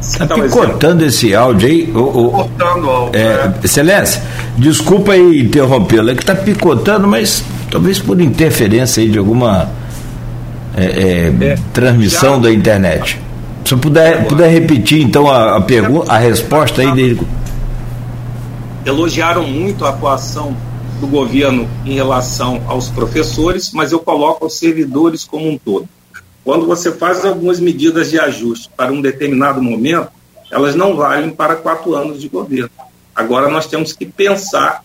[0.00, 1.92] Está picotando esse áudio aí.
[1.94, 3.20] O, o, Cortando o áudio.
[3.20, 3.54] É, né?
[3.62, 4.22] Excelência,
[4.58, 9.70] desculpa aí interrompê-lo, é que está picotando, mas talvez por interferência aí de alguma
[10.76, 11.58] é, é, é.
[11.72, 13.20] transmissão Já, da internet.
[13.64, 17.20] Se puder, puder repetir então a, a pergunta, a resposta aí dele.
[18.84, 20.56] Elogiaram muito a atuação
[21.00, 25.88] do governo em relação aos professores, mas eu coloco os servidores como um todo.
[26.44, 30.10] Quando você faz algumas medidas de ajuste para um determinado momento,
[30.50, 32.70] elas não valem para quatro anos de governo.
[33.14, 34.84] Agora nós temos que pensar,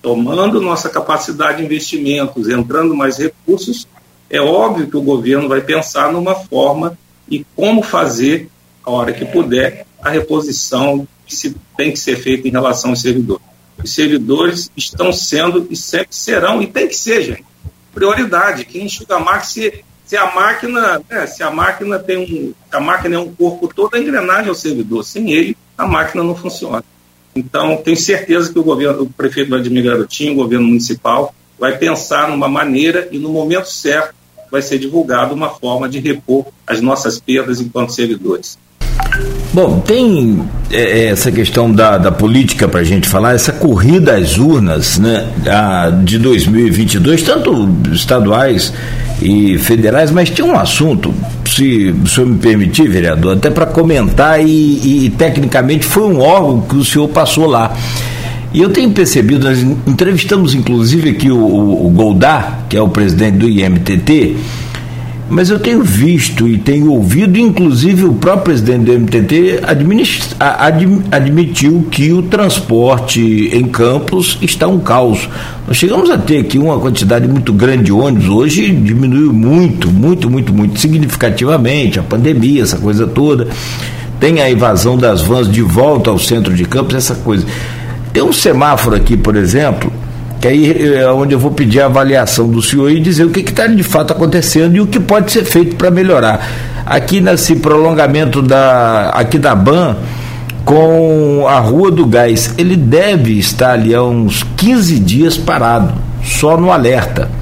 [0.00, 3.86] tomando nossa capacidade de investimentos, entrando mais recursos,
[4.28, 6.96] é óbvio que o governo vai pensar numa forma
[7.28, 8.48] e como fazer,
[8.84, 13.02] a hora que puder, a reposição que se tem que ser feita em relação aos
[13.02, 13.44] servidores.
[13.82, 17.44] Os servidores estão sendo e sempre serão, e tem que ser, gente,
[17.92, 18.64] prioridade.
[18.64, 22.52] Quem enxuga máquina, se, se a máquina, né, se a máquina tem um.
[22.72, 25.04] A máquina é um corpo todo, a engrenagem é o servidor.
[25.04, 26.82] Sem ele, a máquina não funciona.
[27.32, 32.28] Então, tenho certeza que o governo, o prefeito Vladimir Garotinho, o governo municipal, vai pensar
[32.28, 34.12] numa maneira e no momento certo
[34.50, 38.58] vai ser divulgada uma forma de repor as nossas perdas enquanto servidores.
[39.52, 44.16] Bom, tem é, é essa questão da, da política para a gente falar, essa corrida
[44.16, 48.72] às urnas né, a, de 2022, tanto estaduais
[49.20, 51.12] e federais, mas tinha um assunto,
[51.46, 56.62] se o senhor me permitir, vereador, até para comentar, e, e tecnicamente foi um órgão
[56.62, 57.74] que o senhor passou lá.
[58.52, 63.36] E eu tenho percebido, nós entrevistamos inclusive aqui o, o Goldar, que é o presidente
[63.36, 64.36] do IMTT,
[65.30, 69.60] Mas eu tenho visto e tenho ouvido, inclusive o próprio presidente do MTT
[71.08, 75.28] admitiu que o transporte em Campos está um caos.
[75.68, 80.28] Nós chegamos a ter aqui uma quantidade muito grande de ônibus, hoje diminuiu muito, muito,
[80.28, 83.46] muito, muito significativamente, a pandemia, essa coisa toda.
[84.18, 87.46] Tem a invasão das vans de volta ao centro de Campos, essa coisa.
[88.12, 89.92] Tem um semáforo aqui, por exemplo,
[90.40, 93.40] que aí é onde eu vou pedir a avaliação do senhor e dizer o que
[93.40, 96.48] está de fato acontecendo e o que pode ser feito para melhorar.
[96.86, 99.96] Aqui nesse prolongamento da, aqui da BAN,
[100.64, 105.92] com a Rua do Gás, ele deve estar ali há uns 15 dias parado,
[106.24, 107.39] só no alerta.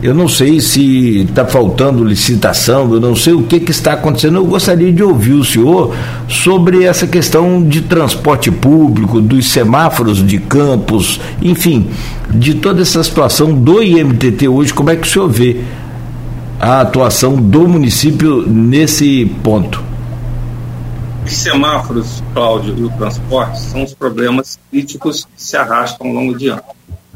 [0.00, 4.36] Eu não sei se está faltando licitação, eu não sei o que, que está acontecendo.
[4.36, 5.92] Eu gostaria de ouvir o senhor
[6.28, 11.90] sobre essa questão de transporte público, dos semáforos de campos, enfim,
[12.30, 14.72] de toda essa situação do IMTT hoje.
[14.72, 15.64] Como é que o senhor vê
[16.60, 19.82] a atuação do município nesse ponto?
[21.26, 26.38] Os semáforos, Cláudio, e o transporte são os problemas críticos que se arrastam ao longo
[26.38, 26.62] de anos.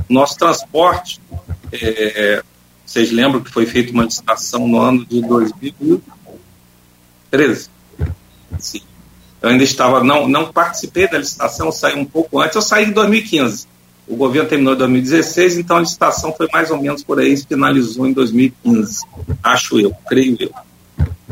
[0.09, 1.21] Nosso transporte
[1.73, 2.43] é,
[2.85, 7.71] vocês lembram que foi feita uma licitação no ano de 2013?
[8.59, 8.83] Sim.
[9.41, 12.93] Eu ainda estava, não, não participei da licitação, saí um pouco antes, eu saí em
[12.93, 13.67] 2015.
[14.07, 18.07] O governo terminou em 2016, então a licitação foi mais ou menos por aí, finalizou
[18.07, 19.01] em 2015,
[19.43, 20.53] acho eu, creio eu.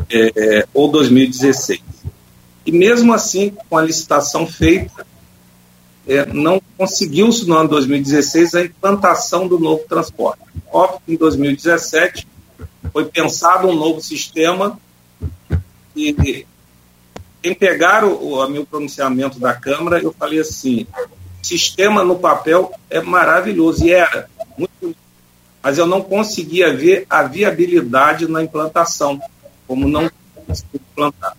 [0.09, 1.81] É, ou 2016.
[2.65, 5.05] E mesmo assim, com a licitação feita,
[6.11, 10.41] é, não conseguiu-se no ano 2016 a implantação do novo transporte.
[10.69, 12.27] Óbvio que em 2017
[12.91, 14.77] foi pensado um novo sistema
[15.95, 16.45] e
[17.41, 20.85] em pegar o, o meu pronunciamento da Câmara, eu falei assim,
[21.41, 24.95] sistema no papel é maravilhoso, e era, muito
[25.63, 29.21] mas eu não conseguia ver a viabilidade na implantação,
[29.67, 30.09] como não
[30.47, 31.37] conseguia implantar.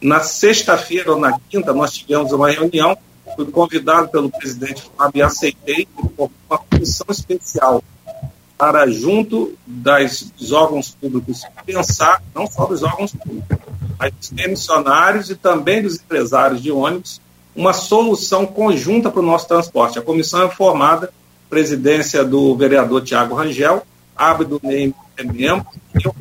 [0.00, 2.96] Na sexta-feira ou na quinta, nós tivemos uma reunião
[3.34, 7.82] fui convidado pelo presidente Fábio e aceitei uma comissão especial
[8.56, 13.58] para, junto das, dos órgãos públicos, pensar, não só dos órgãos públicos,
[13.98, 17.20] mas dos emissionários e também dos empresários de ônibus,
[17.54, 19.98] uma solução conjunta para o nosso transporte.
[19.98, 21.12] A comissão é formada,
[21.48, 25.66] presidência do vereador Tiago Rangel, Abdo Ney é membro,
[26.04, 26.14] eu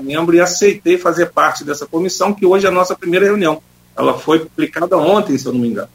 [0.00, 3.62] membro e aceitei fazer parte dessa comissão, que hoje é a nossa primeira reunião.
[3.96, 5.88] Ela foi publicada ontem, se eu não me engano.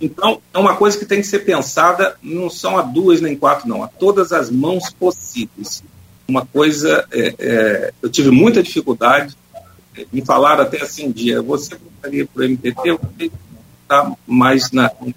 [0.00, 3.68] Então, é uma coisa que tem que ser pensada, não são a duas nem quatro,
[3.68, 5.82] não, a todas as mãos possíveis.
[6.26, 9.36] Uma coisa, é, é, eu tive muita dificuldade,
[9.94, 12.80] é, me falaram até assim um dia, você voltaria para o MPT?
[12.88, 13.30] Eu falei,
[13.86, 15.14] tá mais na minha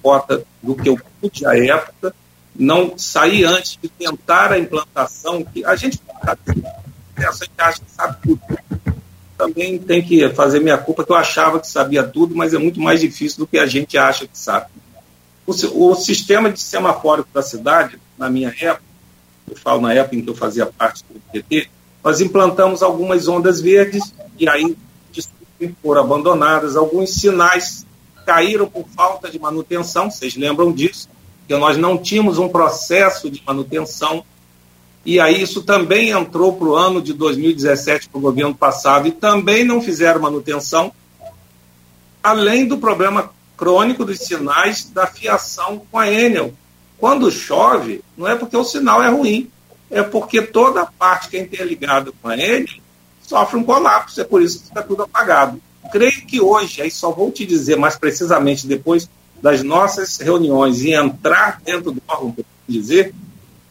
[0.00, 2.14] cota do que eu pude à época,
[2.54, 6.36] não sair antes de tentar a implantação, que a gente, a
[7.32, 8.40] gente acha que sabe tudo
[9.36, 12.80] também tem que fazer minha culpa, que eu achava que sabia tudo, mas é muito
[12.80, 14.66] mais difícil do que a gente acha que sabe.
[15.46, 15.52] O,
[15.90, 18.82] o sistema de semafórico da cidade, na minha época,
[19.48, 21.68] eu falo na época em que eu fazia parte do PT,
[22.02, 24.76] nós implantamos algumas ondas verdes e aí
[25.82, 27.86] foram abandonadas, alguns sinais
[28.24, 31.08] caíram por falta de manutenção, vocês lembram disso,
[31.46, 34.24] que nós não tínhamos um processo de manutenção
[35.06, 39.12] e aí isso também entrou para o ano de 2017, para o governo passado, e
[39.12, 40.92] também não fizeram manutenção,
[42.20, 46.52] além do problema crônico dos sinais da fiação com a Enel.
[46.98, 49.48] Quando chove, não é porque o sinal é ruim,
[49.92, 52.66] é porque toda a parte que é interligada com a Enel
[53.22, 55.62] sofre um colapso, é por isso que está tudo apagado.
[55.92, 59.08] Creio que hoje, aí só vou te dizer mais precisamente depois
[59.40, 62.34] das nossas reuniões e entrar dentro do órgão,
[62.66, 63.14] dizer,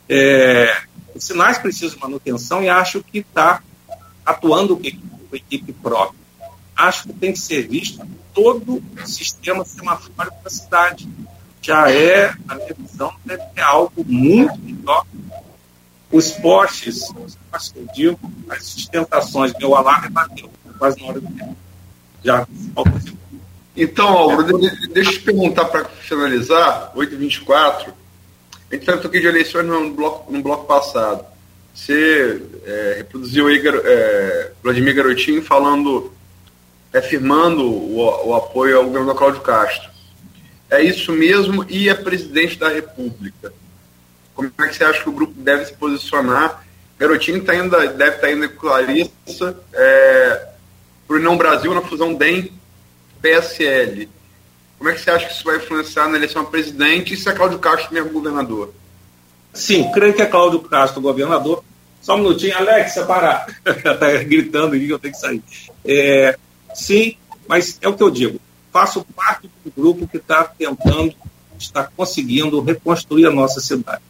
[0.08, 0.85] é,
[1.16, 3.64] os sinais precisam de manutenção e acho que está
[4.26, 4.84] atuando com
[5.36, 6.20] equipe própria.
[6.76, 11.08] Acho que tem que ser visto todo o sistema semafórico da cidade.
[11.62, 15.06] Já é, a minha visão, deve ter algo muito melhor.
[16.12, 17.02] Os postes,
[17.52, 21.56] os que eu digo, as sustentações, meu alarme bateu quase na hora do tempo.
[22.24, 22.46] Já
[23.76, 24.60] Então, Álvaro,
[24.92, 27.94] deixa eu te perguntar para finalizar, 8h24
[28.72, 31.26] a gente tratou aqui de eleições no bloco, no bloco passado.
[31.74, 36.14] Você é, reproduziu aí é, Vladimir Garotinho falando,
[36.94, 39.90] afirmando o, o apoio ao governo Cláudio Castro.
[40.70, 43.54] É isso mesmo e é presidente da República.
[44.34, 46.66] Como é que você acha que o grupo deve se posicionar?
[46.98, 50.48] Garotinho tá ainda, deve estar tá indo com Clarissa é,
[51.08, 54.10] para o União Brasil na fusão DEM-PSL.
[54.78, 57.30] Como é que você acha que isso vai influenciar na eleição a presidente e se
[57.30, 58.74] é Cláudio Castro mesmo governador?
[59.54, 61.64] Sim, creio que é Cláudio Castro, governador.
[62.02, 63.48] Só um minutinho, Alex, separar.
[63.66, 65.42] Está gritando aqui que eu tenho que sair.
[65.84, 66.38] É,
[66.74, 67.18] sim,
[67.48, 68.40] mas é o que eu digo.
[68.72, 71.16] Faço parte do grupo que está tentando,
[71.58, 74.04] está conseguindo reconstruir a nossa cidade.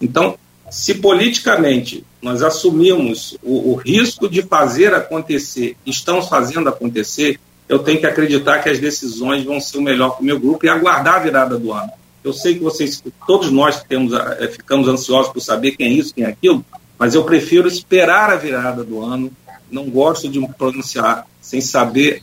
[0.00, 0.36] Então,
[0.70, 8.00] se politicamente nós assumimos o, o risco de fazer acontecer, estamos fazendo acontecer, eu tenho
[8.00, 11.16] que acreditar que as decisões vão ser o melhor para o meu grupo e aguardar
[11.16, 11.92] a virada do ano.
[12.24, 16.14] Eu sei que vocês, todos nós temos, é, ficamos ansiosos por saber quem é isso,
[16.14, 16.64] quem é aquilo,
[16.98, 19.30] mas eu prefiro esperar a virada do ano.
[19.70, 22.22] Não gosto de me pronunciar sem saber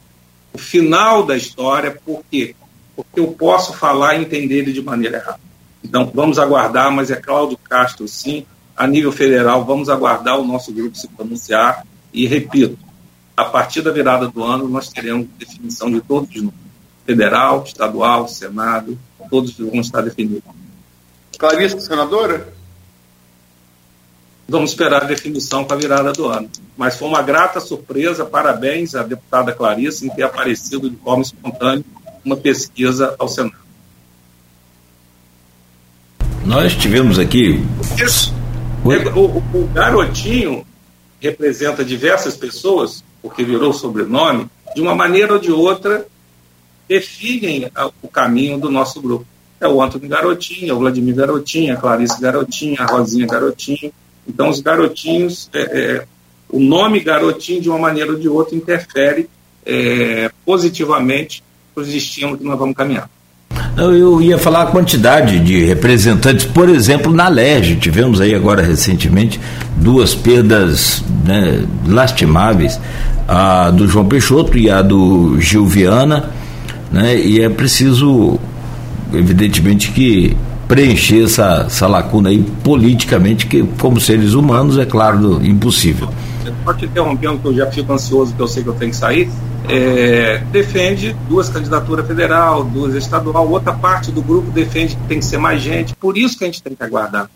[0.54, 2.56] o final da história, por quê?
[2.96, 5.40] Porque eu posso falar e entender ele de maneira errada.
[5.84, 8.46] Então, vamos aguardar, mas é Cláudio Castro, sim.
[8.76, 11.86] A nível federal, vamos aguardar o nosso grupo se pronunciar.
[12.12, 12.78] E, repito,
[13.36, 16.66] a partir da virada do ano, nós teremos definição de todos os números.
[17.06, 18.98] Federal, estadual, Senado,
[19.30, 20.44] todos vão estar definidos.
[21.38, 22.54] Clarissa, senadora?
[24.48, 26.50] Vamos esperar a definição para a virada do ano.
[26.78, 31.84] Mas foi uma grata surpresa, parabéns à deputada Clarissa em ter aparecido de forma espontânea
[32.24, 33.56] uma pesquisa ao Senado.
[36.46, 37.60] Nós tivemos aqui.
[38.04, 38.34] Isso.
[38.84, 40.66] O, o, o garotinho
[41.20, 46.06] representa diversas pessoas porque virou sobrenome, de uma maneira ou de outra,
[46.88, 47.68] definem
[48.00, 49.26] o caminho do nosso grupo.
[49.60, 53.92] É o Antônio Garotinho, o Vladimir Garotinho, a Clarice Garotinho, a Rosinha Garotinho.
[54.28, 56.08] Então, os garotinhos, é, é,
[56.48, 59.28] o nome garotinho, de uma maneira ou de outra, interfere
[59.66, 63.10] é, positivamente para os destinos que nós vamos caminhar.
[63.78, 69.38] Eu ia falar a quantidade de representantes, por exemplo, na LERJ, tivemos aí agora recentemente
[69.76, 72.80] duas perdas né, lastimáveis,
[73.28, 76.30] a do João Peixoto e a do Gil Viana,
[76.90, 78.40] né, e é preciso,
[79.14, 80.38] evidentemente, que
[80.70, 86.08] preencher essa, essa lacuna aí politicamente, que como seres humanos, é claro, impossível.
[86.66, 89.30] Pode interrompendo, que eu já fico ansioso, que eu sei que eu tenho que sair
[89.70, 95.26] é, defende duas candidaturas federal, duas estadual, outra parte do grupo defende que tem que
[95.26, 97.30] ser mais gente, por isso que a gente tem que aguardar.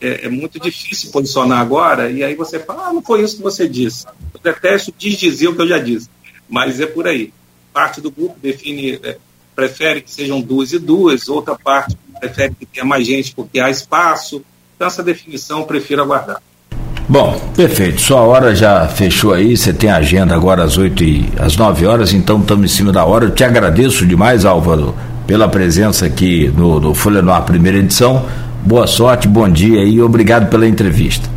[0.00, 3.42] É, é muito difícil posicionar agora, e aí você fala, ah, não foi isso que
[3.42, 4.06] você disse.
[4.34, 6.10] Eu detesto desdizer o que eu já disse,
[6.48, 7.32] mas é por aí.
[7.72, 9.16] Parte do grupo define, é,
[9.54, 13.70] prefere que sejam duas e duas, outra parte prefere que tenha mais gente porque há
[13.70, 14.42] espaço.
[14.74, 16.42] Então, essa definição eu prefiro aguardar.
[17.08, 18.00] Bom, perfeito.
[18.00, 19.56] Sua hora já fechou aí.
[19.56, 23.04] Você tem agenda agora às 8 e às 9 horas, então estamos em cima da
[23.04, 23.26] hora.
[23.26, 24.92] Eu te agradeço demais, Álvaro,
[25.24, 28.26] pela presença aqui no, no Folha Noir primeira edição.
[28.64, 31.30] Boa sorte, bom dia e obrigado pela entrevista.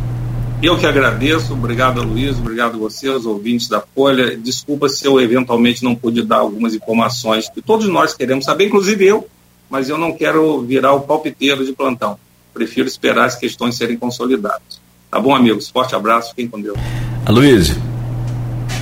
[0.60, 4.36] Eu que agradeço, obrigado Luiz, obrigado a você, os ouvintes da Folha.
[4.36, 9.06] Desculpa se eu eventualmente não pude dar algumas informações que todos nós queremos saber, inclusive
[9.06, 9.26] eu,
[9.70, 12.18] mas eu não quero virar o palpiteiro de plantão.
[12.52, 14.79] Prefiro esperar as questões serem consolidadas.
[15.10, 15.68] Tá bom, amigos?
[15.68, 16.78] Forte abraço, fiquem com Deus.
[17.26, 17.74] Aloysio.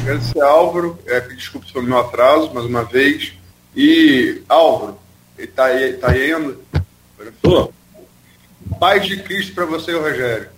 [0.03, 3.33] Agradecer Álvaro, é, pedir desculpas pelo meu atraso, mais uma vez.
[3.75, 4.99] E, Álvaro,
[5.39, 6.57] ele tá aí, tá aí ainda?
[7.41, 7.73] Tô.
[8.79, 10.51] Paz de Cristo para você, Rogério.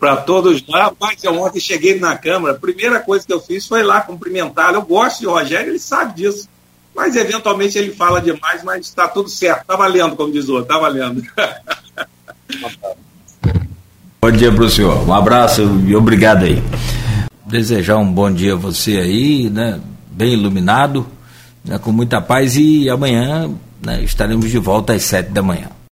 [0.00, 0.80] Para todos nós.
[0.80, 4.78] Rapaz, eu ontem cheguei na Câmara, a primeira coisa que eu fiz foi lá cumprimentá-lo.
[4.78, 6.48] Eu gosto de Rogério, ele sabe disso.
[6.94, 9.60] Mas eventualmente ele fala demais, mas está tudo certo.
[9.62, 11.22] Está valendo, como diz o outro, está valendo.
[14.24, 15.04] Bom dia para o senhor.
[15.04, 16.62] Um abraço e obrigado aí.
[17.44, 19.80] Desejar um bom dia a você aí, né?
[20.12, 21.04] Bem iluminado,
[21.64, 21.76] né?
[21.76, 23.50] com muita paz e amanhã
[23.84, 24.00] né?
[24.04, 25.66] estaremos de volta às sete da manhã.